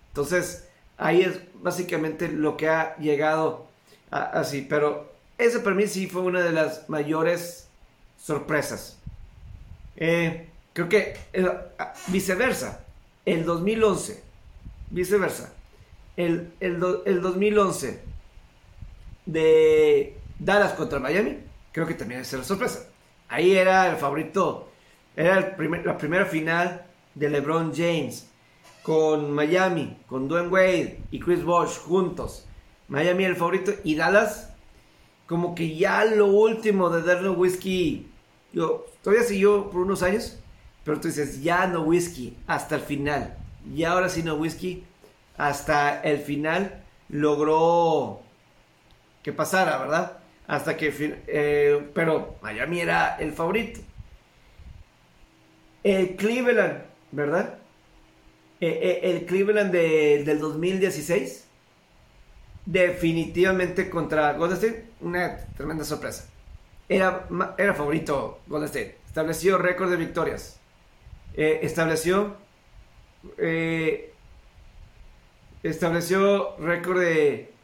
Entonces, 0.08 0.65
ahí 0.98 1.22
es 1.22 1.40
básicamente 1.54 2.28
lo 2.28 2.56
que 2.56 2.68
ha 2.68 2.96
llegado 2.96 3.66
así. 4.10 4.62
Pero 4.68 5.12
ese 5.38 5.60
para 5.60 5.76
mí 5.76 5.86
sí 5.86 6.06
fue 6.06 6.22
una 6.22 6.42
de 6.42 6.52
las 6.52 6.88
mayores 6.88 7.68
sorpresas. 8.18 8.98
Eh, 9.96 10.48
creo 10.72 10.88
que 10.88 11.16
eh, 11.32 11.48
viceversa, 12.08 12.84
el 13.24 13.44
2011, 13.44 14.22
viceversa, 14.90 15.52
el, 16.16 16.52
el, 16.60 16.82
el 17.04 17.20
2011 17.22 18.00
de 19.26 20.16
Dallas 20.38 20.72
contra 20.74 20.98
Miami, 21.00 21.38
creo 21.72 21.86
que 21.86 21.94
también 21.94 22.20
es 22.20 22.32
la 22.32 22.44
sorpresa. 22.44 22.86
Ahí 23.28 23.56
era 23.56 23.90
el 23.90 23.96
favorito, 23.96 24.70
era 25.16 25.38
el 25.38 25.84
la 25.84 25.98
primera 25.98 26.26
final 26.26 26.86
de 27.14 27.30
LeBron 27.30 27.74
James 27.74 28.28
con 28.86 29.32
Miami, 29.32 29.96
con 30.06 30.28
Dwayne 30.28 30.46
Wade 30.46 31.00
y 31.10 31.18
Chris 31.18 31.42
Bosh 31.42 31.76
juntos. 31.78 32.46
Miami 32.86 33.24
el 33.24 33.34
favorito 33.34 33.72
y 33.82 33.96
Dallas 33.96 34.52
como 35.26 35.56
que 35.56 35.74
ya 35.74 36.04
lo 36.04 36.26
último 36.26 36.88
de 36.88 37.02
darle 37.02 37.30
whisky, 37.30 38.08
yo 38.52 38.86
todavía 39.02 39.26
siguió 39.26 39.70
por 39.70 39.80
unos 39.80 40.04
años, 40.04 40.38
pero 40.84 41.00
tú 41.00 41.08
dices, 41.08 41.42
ya 41.42 41.66
no 41.66 41.80
whisky 41.80 42.36
hasta 42.46 42.76
el 42.76 42.80
final. 42.80 43.36
Y 43.74 43.82
ahora 43.82 44.08
sí 44.08 44.22
no 44.22 44.36
whisky 44.36 44.84
hasta 45.36 46.00
el 46.02 46.20
final 46.20 46.84
logró 47.08 48.20
que 49.24 49.32
pasara, 49.32 49.78
¿verdad? 49.78 50.18
Hasta 50.46 50.76
que, 50.76 50.94
eh, 51.26 51.90
pero 51.92 52.36
Miami 52.40 52.82
era 52.82 53.16
el 53.16 53.32
favorito. 53.32 53.80
El 55.82 56.14
Cleveland, 56.14 56.84
¿verdad? 57.10 57.65
Eh, 58.60 58.68
eh, 58.68 59.00
el 59.10 59.26
Cleveland 59.26 59.72
del 59.72 60.38
2016, 60.38 61.44
definitivamente 62.64 63.90
contra 63.90 64.32
Golden 64.34 64.56
State, 64.56 64.86
una 65.00 65.36
tremenda 65.56 65.84
sorpresa. 65.84 66.28
Era, 66.88 67.26
era 67.58 67.74
favorito 67.74 68.40
Golden 68.46 68.66
State. 68.66 68.98
Estableció 69.06 69.58
récord 69.58 69.90
de 69.90 69.96
victorias. 69.96 70.60
estableció 71.34 72.36
estableció 75.62 76.56
récord 76.58 77.00
de 77.00 77.56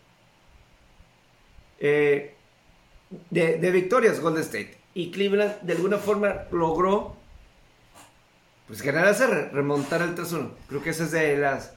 eh, 1.84 2.34
de, 3.30 3.70
victorias 3.72 4.20
Golden 4.20 4.42
State. 4.42 4.76
Y 4.94 5.10
Cleveland 5.10 5.62
de 5.62 5.72
alguna 5.72 5.98
forma 5.98 6.44
logró 6.52 7.16
pues 8.72 8.80
ganar 8.80 9.06
hacer 9.06 9.50
remontar 9.52 10.00
el 10.00 10.14
3-1. 10.14 10.48
Creo 10.66 10.82
que 10.82 10.88
ese 10.88 11.04
es 11.04 11.10
de 11.10 11.36
las... 11.36 11.74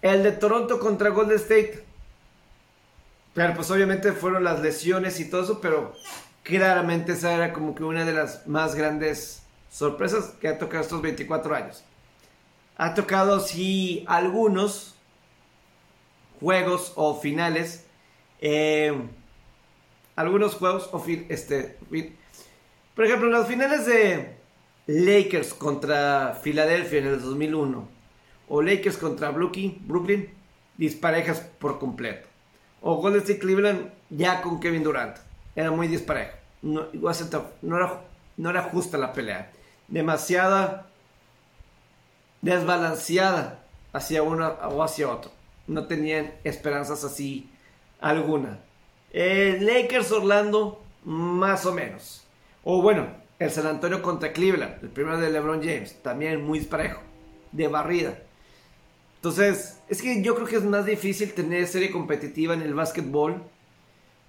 El 0.00 0.22
de 0.22 0.32
Toronto 0.32 0.80
contra 0.80 1.10
Golden 1.10 1.36
State. 1.36 1.84
Claro, 3.34 3.52
pues 3.52 3.70
obviamente 3.70 4.12
fueron 4.12 4.42
las 4.42 4.60
lesiones 4.60 5.20
y 5.20 5.28
todo 5.28 5.42
eso, 5.42 5.60
pero 5.60 5.92
claramente 6.44 7.12
esa 7.12 7.34
era 7.34 7.52
como 7.52 7.74
que 7.74 7.84
una 7.84 8.06
de 8.06 8.14
las 8.14 8.46
más 8.46 8.74
grandes 8.74 9.42
sorpresas 9.70 10.32
que 10.40 10.48
ha 10.48 10.56
tocado 10.56 10.82
estos 10.82 11.02
24 11.02 11.54
años. 11.54 11.84
Ha 12.78 12.94
tocado, 12.94 13.40
sí, 13.40 14.02
algunos 14.08 14.94
juegos 16.40 16.94
o 16.96 17.20
finales 17.20 17.84
eh, 18.40 18.98
algunos 20.14 20.54
juegos, 20.54 20.88
este, 21.28 21.76
por 22.94 23.04
ejemplo, 23.04 23.28
las 23.28 23.46
finales 23.46 23.84
de 23.84 24.35
Lakers 24.86 25.54
contra 25.54 26.38
Filadelfia 26.40 27.00
en 27.00 27.06
el 27.06 27.20
2001, 27.20 27.88
o 28.48 28.62
Lakers 28.62 28.96
contra 28.96 29.30
Brooklyn, 29.30 29.82
Brooklyn 29.86 30.30
disparejas 30.76 31.40
por 31.40 31.78
completo, 31.78 32.28
o 32.80 32.96
Golden 32.96 33.22
State 33.22 33.40
Cleveland 33.40 33.90
ya 34.10 34.42
con 34.42 34.60
Kevin 34.60 34.84
Durant, 34.84 35.16
era 35.56 35.70
muy 35.70 35.88
dispareja, 35.88 36.38
no, 36.62 36.88
era, 36.90 38.02
no 38.36 38.50
era 38.50 38.62
justa 38.62 38.96
la 38.96 39.12
pelea, 39.12 39.50
demasiada 39.88 40.86
desbalanceada 42.42 43.64
hacia 43.92 44.22
uno 44.22 44.46
o 44.46 44.82
hacia 44.82 45.10
otro, 45.10 45.32
no 45.66 45.86
tenían 45.86 46.32
esperanzas 46.44 47.02
así 47.02 47.50
alguna. 48.00 48.60
El 49.12 49.66
Lakers 49.66 50.12
Orlando, 50.12 50.82
más 51.04 51.64
o 51.66 51.72
menos. 51.72 52.24
O 52.62 52.82
bueno, 52.82 53.08
el 53.38 53.50
San 53.50 53.66
Antonio 53.66 54.02
contra 54.02 54.32
Cleveland, 54.32 54.82
el 54.82 54.88
primero 54.88 55.18
de 55.18 55.30
LeBron 55.30 55.60
James, 55.60 56.00
también 56.02 56.44
muy 56.44 56.60
parejo, 56.60 57.00
de 57.52 57.68
barrida. 57.68 58.18
Entonces, 59.16 59.80
es 59.88 60.02
que 60.02 60.22
yo 60.22 60.34
creo 60.34 60.46
que 60.46 60.56
es 60.56 60.64
más 60.64 60.86
difícil 60.86 61.32
tener 61.32 61.66
serie 61.66 61.90
competitiva 61.90 62.54
en 62.54 62.62
el 62.62 62.74
básquetbol, 62.74 63.42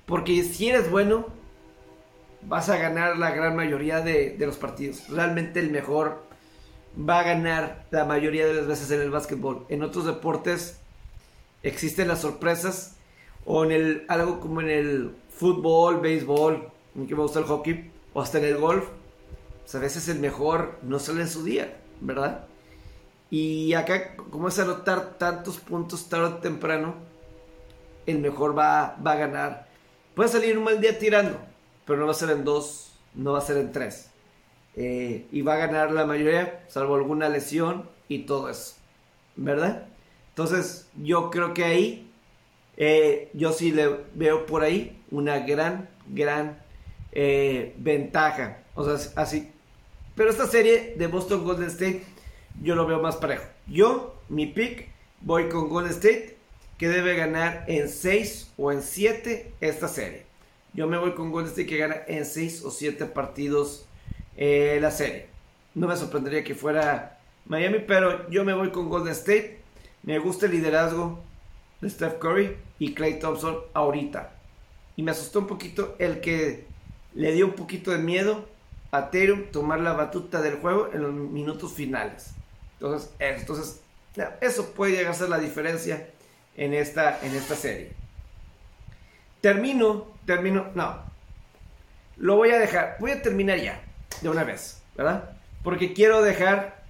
porque 0.05 0.43
si 0.43 0.69
eres 0.69 0.89
bueno, 0.89 1.27
vas 2.41 2.69
a 2.69 2.77
ganar 2.77 3.17
la 3.17 3.31
gran 3.31 3.55
mayoría 3.55 4.01
de, 4.01 4.31
de 4.31 4.45
los 4.45 4.57
partidos. 4.57 5.07
Realmente 5.09 5.59
el 5.59 5.71
mejor 5.71 6.23
va 6.97 7.19
a 7.19 7.23
ganar 7.23 7.85
la 7.91 8.05
mayoría 8.05 8.47
de 8.47 8.53
las 8.53 8.67
veces 8.67 8.91
en 8.91 9.01
el 9.01 9.11
básquetbol. 9.11 9.65
En 9.69 9.83
otros 9.83 10.05
deportes 10.05 10.79
existen 11.63 12.07
las 12.07 12.21
sorpresas 12.21 12.95
o 13.45 13.63
en 13.63 13.71
el, 13.71 14.05
algo 14.07 14.39
como 14.39 14.61
en 14.61 14.69
el 14.69 15.15
fútbol, 15.29 16.01
béisbol, 16.01 16.69
en 16.95 17.07
que 17.07 17.15
me 17.15 17.21
gusta 17.21 17.39
el 17.39 17.45
hockey, 17.45 17.91
o 18.13 18.21
hasta 18.21 18.39
en 18.39 18.45
el 18.45 18.57
golf, 18.57 18.85
pues 19.67 19.75
a 19.75 19.79
veces 19.79 20.07
el 20.07 20.19
mejor 20.19 20.79
no 20.81 20.97
sale 20.97 21.23
en 21.23 21.27
su 21.27 21.43
día, 21.43 21.75
¿verdad? 21.99 22.45
Y 23.29 23.73
acá, 23.73 24.15
como 24.15 24.47
es 24.47 24.57
anotar 24.59 25.17
tantos 25.17 25.57
puntos 25.57 26.07
tarde 26.07 26.27
o 26.27 26.33
temprano, 26.35 26.95
el 28.05 28.19
mejor 28.19 28.57
va, 28.57 28.95
va 29.05 29.11
a 29.11 29.15
ganar. 29.17 29.67
Puede 30.15 30.29
salir 30.29 30.57
un 30.57 30.63
mal 30.63 30.79
día 30.79 30.97
tirando, 30.97 31.37
pero 31.83 31.99
no 31.99 32.05
va 32.05 32.13
a 32.13 32.15
ser 32.15 32.29
en 32.29 32.45
dos, 32.45 32.93
no 33.13 33.33
va 33.33 33.39
a 33.39 33.41
ser 33.41 33.57
en 33.57 33.73
tres. 33.73 34.09
Eh, 34.77 35.27
y 35.33 35.41
va 35.41 35.55
a 35.55 35.57
ganar 35.57 35.91
la 35.91 36.05
mayoría, 36.05 36.63
salvo 36.69 36.95
alguna 36.95 37.27
lesión 37.27 37.89
y 38.07 38.19
todo 38.19 38.49
eso, 38.49 38.75
¿verdad? 39.35 39.89
Entonces, 40.29 40.87
yo 40.95 41.29
creo 41.29 41.53
que 41.53 41.65
ahí 41.65 42.09
eh, 42.77 43.31
yo 43.33 43.51
sí 43.51 43.73
le 43.73 44.05
veo 44.13 44.45
por 44.45 44.63
ahí 44.63 45.03
una 45.11 45.39
gran, 45.39 45.89
gran 46.07 46.57
eh, 47.11 47.75
ventaja. 47.77 48.63
O 48.75 48.85
sea, 48.85 49.11
así. 49.21 49.51
Pero 50.17 50.31
esta 50.31 50.47
serie 50.47 50.95
de 50.97 51.05
Boston 51.05 51.45
Golden 51.45 51.67
State, 51.67 52.01
yo 52.63 52.73
lo 52.73 52.87
veo 52.87 52.99
más 52.99 53.17
parejo. 53.17 53.43
Yo, 53.67 54.15
mi 54.29 54.47
pick, 54.47 54.89
voy 55.21 55.47
con 55.47 55.69
Golden 55.69 55.91
State, 55.91 56.35
que 56.79 56.87
debe 56.87 57.15
ganar 57.15 57.65
en 57.67 57.87
6 57.87 58.53
o 58.57 58.71
en 58.71 58.81
7 58.81 59.53
esta 59.61 59.87
serie. 59.87 60.23
Yo 60.73 60.87
me 60.87 60.97
voy 60.97 61.13
con 61.13 61.31
Golden 61.31 61.51
State 61.51 61.67
que 61.67 61.77
gana 61.77 61.97
en 62.07 62.25
6 62.25 62.63
o 62.65 62.71
7 62.71 63.05
partidos 63.05 63.85
eh, 64.35 64.79
la 64.81 64.89
serie. 64.89 65.27
No 65.75 65.87
me 65.87 65.95
sorprendería 65.95 66.43
que 66.43 66.55
fuera 66.55 67.19
Miami, 67.45 67.83
pero 67.87 68.27
yo 68.31 68.43
me 68.43 68.55
voy 68.55 68.71
con 68.71 68.89
Golden 68.89 69.13
State. 69.13 69.59
Me 70.01 70.17
gusta 70.17 70.47
el 70.47 70.53
liderazgo 70.53 71.19
de 71.79 71.91
Steph 71.91 72.17
Curry 72.17 72.57
y 72.79 72.95
Clay 72.95 73.19
Thompson 73.19 73.59
ahorita. 73.75 74.33
Y 74.95 75.03
me 75.03 75.11
asustó 75.11 75.37
un 75.37 75.47
poquito 75.47 75.95
el 75.99 76.21
que 76.21 76.65
le 77.13 77.33
dio 77.33 77.45
un 77.45 77.53
poquito 77.53 77.91
de 77.91 77.99
miedo 77.99 78.56
tomar 79.51 79.79
la 79.79 79.93
batuta 79.93 80.41
del 80.41 80.55
juego 80.55 80.89
en 80.93 81.03
los 81.03 81.13
minutos 81.13 81.73
finales. 81.73 82.31
Entonces, 82.79 83.81
eso 84.41 84.71
puede 84.71 84.93
llegar 84.93 85.11
a 85.11 85.15
ser 85.15 85.29
la 85.29 85.39
diferencia 85.39 86.07
en 86.55 86.73
esta, 86.73 87.19
en 87.21 87.35
esta 87.35 87.55
serie. 87.55 87.91
Termino, 89.41 90.07
termino, 90.25 90.67
no. 90.75 91.01
Lo 92.17 92.35
voy 92.35 92.49
a 92.49 92.59
dejar, 92.59 92.97
voy 92.99 93.11
a 93.11 93.21
terminar 93.21 93.59
ya, 93.59 93.79
de 94.21 94.29
una 94.29 94.43
vez, 94.43 94.81
¿verdad? 94.95 95.31
Porque 95.63 95.93
quiero 95.93 96.21
dejar... 96.21 96.83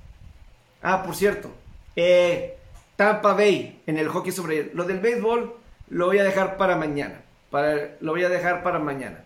Ah, 0.82 1.04
por 1.04 1.16
cierto, 1.16 1.52
eh, 1.96 2.58
Tampa 2.96 3.34
Bay 3.34 3.82
en 3.88 3.98
el 3.98 4.08
hockey 4.08 4.32
sobre 4.32 4.72
Lo 4.74 4.84
del 4.86 5.00
béisbol 5.00 5.56
lo 5.90 6.06
voy 6.06 6.20
a 6.20 6.24
dejar 6.24 6.58
para 6.58 6.76
mañana. 6.76 7.22
Para, 7.50 7.96
lo 8.00 8.12
voy 8.12 8.24
a 8.24 8.30
dejar 8.30 8.64
para 8.64 8.80
mañana. 8.80 9.24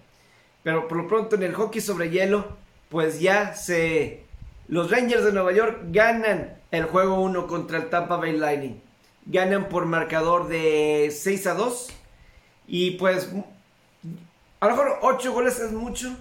Pero 0.64 0.88
por 0.88 0.98
lo 0.98 1.08
pronto 1.08 1.36
en 1.36 1.44
el 1.44 1.54
hockey 1.54 1.82
sobre 1.82 2.10
hielo, 2.10 2.58
pues 2.92 3.20
ya 3.20 3.56
se... 3.56 4.26
Los 4.68 4.92
Rangers 4.92 5.26
de 5.26 5.32
Nueva 5.32 5.52
York 5.54 5.80
ganan 5.88 6.58
el 6.70 6.86
juego 6.86 7.20
1 7.22 7.48
contra 7.48 7.80
el 7.80 7.90
Tampa 7.90 8.18
Bay 8.18 8.38
Lightning. 8.38 8.80
Ganan 9.26 9.70
por 9.70 9.86
marcador 9.86 10.48
de 10.48 11.12
6 11.12 11.48
a 11.48 11.54
2. 11.56 11.90
Y 12.68 12.92
pues... 12.92 13.32
A 14.60 14.68
lo 14.68 14.76
mejor 14.76 15.00
8 15.02 15.34
goles 15.34 15.60
es 15.60 15.72
mucho. 15.72 16.16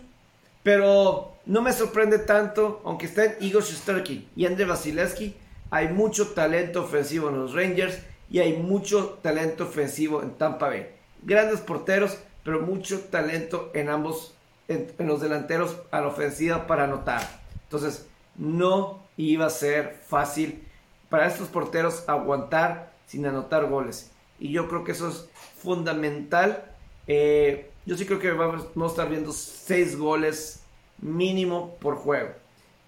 Pero 0.62 1.34
no 1.46 1.62
me 1.62 1.72
sorprende 1.72 2.18
tanto, 2.18 2.80
aunque 2.84 3.06
estén 3.06 3.34
Igor 3.40 3.62
Shesterkin 3.62 4.28
y 4.36 4.46
André 4.46 4.66
Vasilevsky, 4.66 5.34
hay 5.70 5.88
mucho 5.88 6.28
talento 6.28 6.84
ofensivo 6.84 7.28
en 7.28 7.38
los 7.38 7.54
Rangers 7.54 7.98
y 8.30 8.40
hay 8.40 8.56
mucho 8.56 9.18
talento 9.22 9.64
ofensivo 9.64 10.22
en 10.22 10.32
Tampa 10.32 10.68
Bay. 10.68 10.88
Grandes 11.22 11.60
porteros, 11.60 12.18
pero 12.44 12.60
mucho 12.60 13.00
talento 13.00 13.70
en 13.74 13.88
ambos, 13.88 14.34
en, 14.70 15.06
los 15.06 15.20
delanteros 15.20 15.76
a 15.90 16.00
la 16.00 16.06
ofensiva 16.06 16.66
para 16.66 16.84
anotar. 16.84 17.20
Entonces, 17.64 18.06
no 18.36 19.02
iba 19.16 19.46
a 19.46 19.50
ser 19.50 20.00
fácil 20.06 20.64
para 21.08 21.26
estos 21.26 21.48
porteros 21.48 22.08
aguantar 22.08 22.92
sin 23.06 23.26
anotar 23.26 23.66
goles. 23.66 24.10
Y 24.38 24.52
yo 24.52 24.68
creo 24.68 24.84
que 24.84 24.92
eso 24.92 25.08
es 25.08 25.28
fundamental. 25.58 26.64
Eh, 27.06 27.70
yo 27.84 27.96
sí 27.96 28.06
creo 28.06 28.20
que 28.20 28.30
vamos, 28.30 28.68
a 28.74 28.86
estar 28.86 29.08
viendo 29.10 29.32
6 29.32 29.98
goles 29.98 30.62
mínimo 30.98 31.76
por 31.80 31.96
juego. 31.96 32.30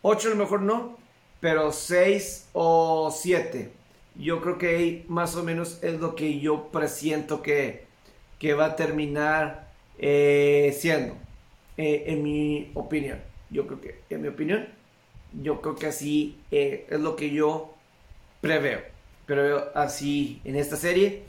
8 0.03 0.29
a 0.29 0.31
lo 0.31 0.37
mejor 0.37 0.62
no, 0.62 0.97
pero 1.40 1.73
6 1.73 2.49
o 2.53 3.11
7. 3.11 3.73
Yo 4.14 4.40
creo 4.40 4.59
que 4.59 4.77
ahí 4.77 5.05
más 5.09 5.35
o 5.35 5.42
menos 5.42 5.83
es 5.83 6.01
lo 6.01 6.14
que 6.14 6.38
yo 6.38 6.68
presiento 6.68 7.42
que, 7.42 7.87
que 8.38 8.55
va 8.55 8.66
a 8.66 8.77
terminar 8.77 9.73
eh, 9.99 10.77
siendo, 10.79 11.16
eh, 11.76 12.04
en 12.06 12.22
mi 12.22 12.70
opinión. 12.74 13.18
Yo 13.50 13.66
creo 13.66 13.80
que, 13.80 14.00
en 14.11 14.22
mi 14.22 14.28
opinión, 14.28 14.68
yo 15.42 15.61
creo 15.61 15.76
que 15.76 15.87
así 15.87 16.38
es 16.50 17.00
lo 17.00 17.16
que 17.16 17.30
yo 17.30 17.74
preveo. 18.40 18.80
Pero 19.26 19.70
así 19.74 20.40
en 20.44 20.56
esta 20.56 20.76
serie. 20.76 21.22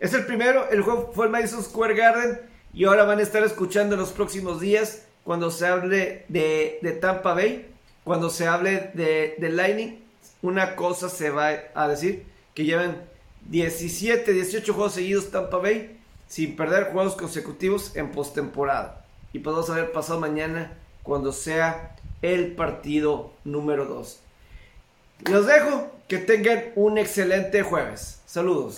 Es 0.00 0.12
el 0.14 0.26
primero, 0.26 0.68
el 0.70 0.82
juego 0.82 1.12
fue 1.14 1.26
el 1.26 1.32
Madison 1.32 1.62
Square 1.62 1.94
Garden 1.94 2.40
y 2.74 2.84
ahora 2.84 3.04
van 3.04 3.18
a 3.18 3.22
estar 3.22 3.42
escuchando 3.42 3.94
en 3.94 4.00
los 4.00 4.12
próximos 4.12 4.60
días 4.60 5.06
cuando 5.24 5.50
se 5.50 5.66
hable 5.66 6.24
de, 6.28 6.98
Tampa 7.00 7.34
Bay, 7.34 7.66
cuando 8.04 8.30
se 8.30 8.46
hable 8.46 8.90
de, 8.94 9.36
de, 9.38 9.48
Lightning, 9.48 9.98
una 10.42 10.76
cosa 10.76 11.08
se 11.08 11.30
va 11.30 11.50
a 11.74 11.88
decir, 11.88 12.24
que 12.54 12.64
llevan 12.64 13.02
17, 13.46 14.32
18 14.32 14.74
juegos 14.74 14.92
seguidos 14.92 15.30
Tampa 15.30 15.56
Bay 15.56 15.98
sin 16.28 16.56
perder 16.56 16.92
juegos 16.92 17.14
consecutivos 17.16 17.96
en 17.96 18.12
postemporada. 18.12 19.05
Y 19.36 19.40
podemos 19.40 19.68
ver 19.68 19.92
pasado 19.92 20.18
mañana 20.18 20.72
cuando 21.02 21.30
sea 21.30 21.94
el 22.22 22.52
partido 22.52 23.32
número 23.44 23.84
2. 23.84 24.18
Los 25.30 25.46
dejo, 25.46 25.90
que 26.08 26.16
tengan 26.16 26.72
un 26.74 26.96
excelente 26.96 27.62
jueves. 27.62 28.22
Saludos. 28.24 28.74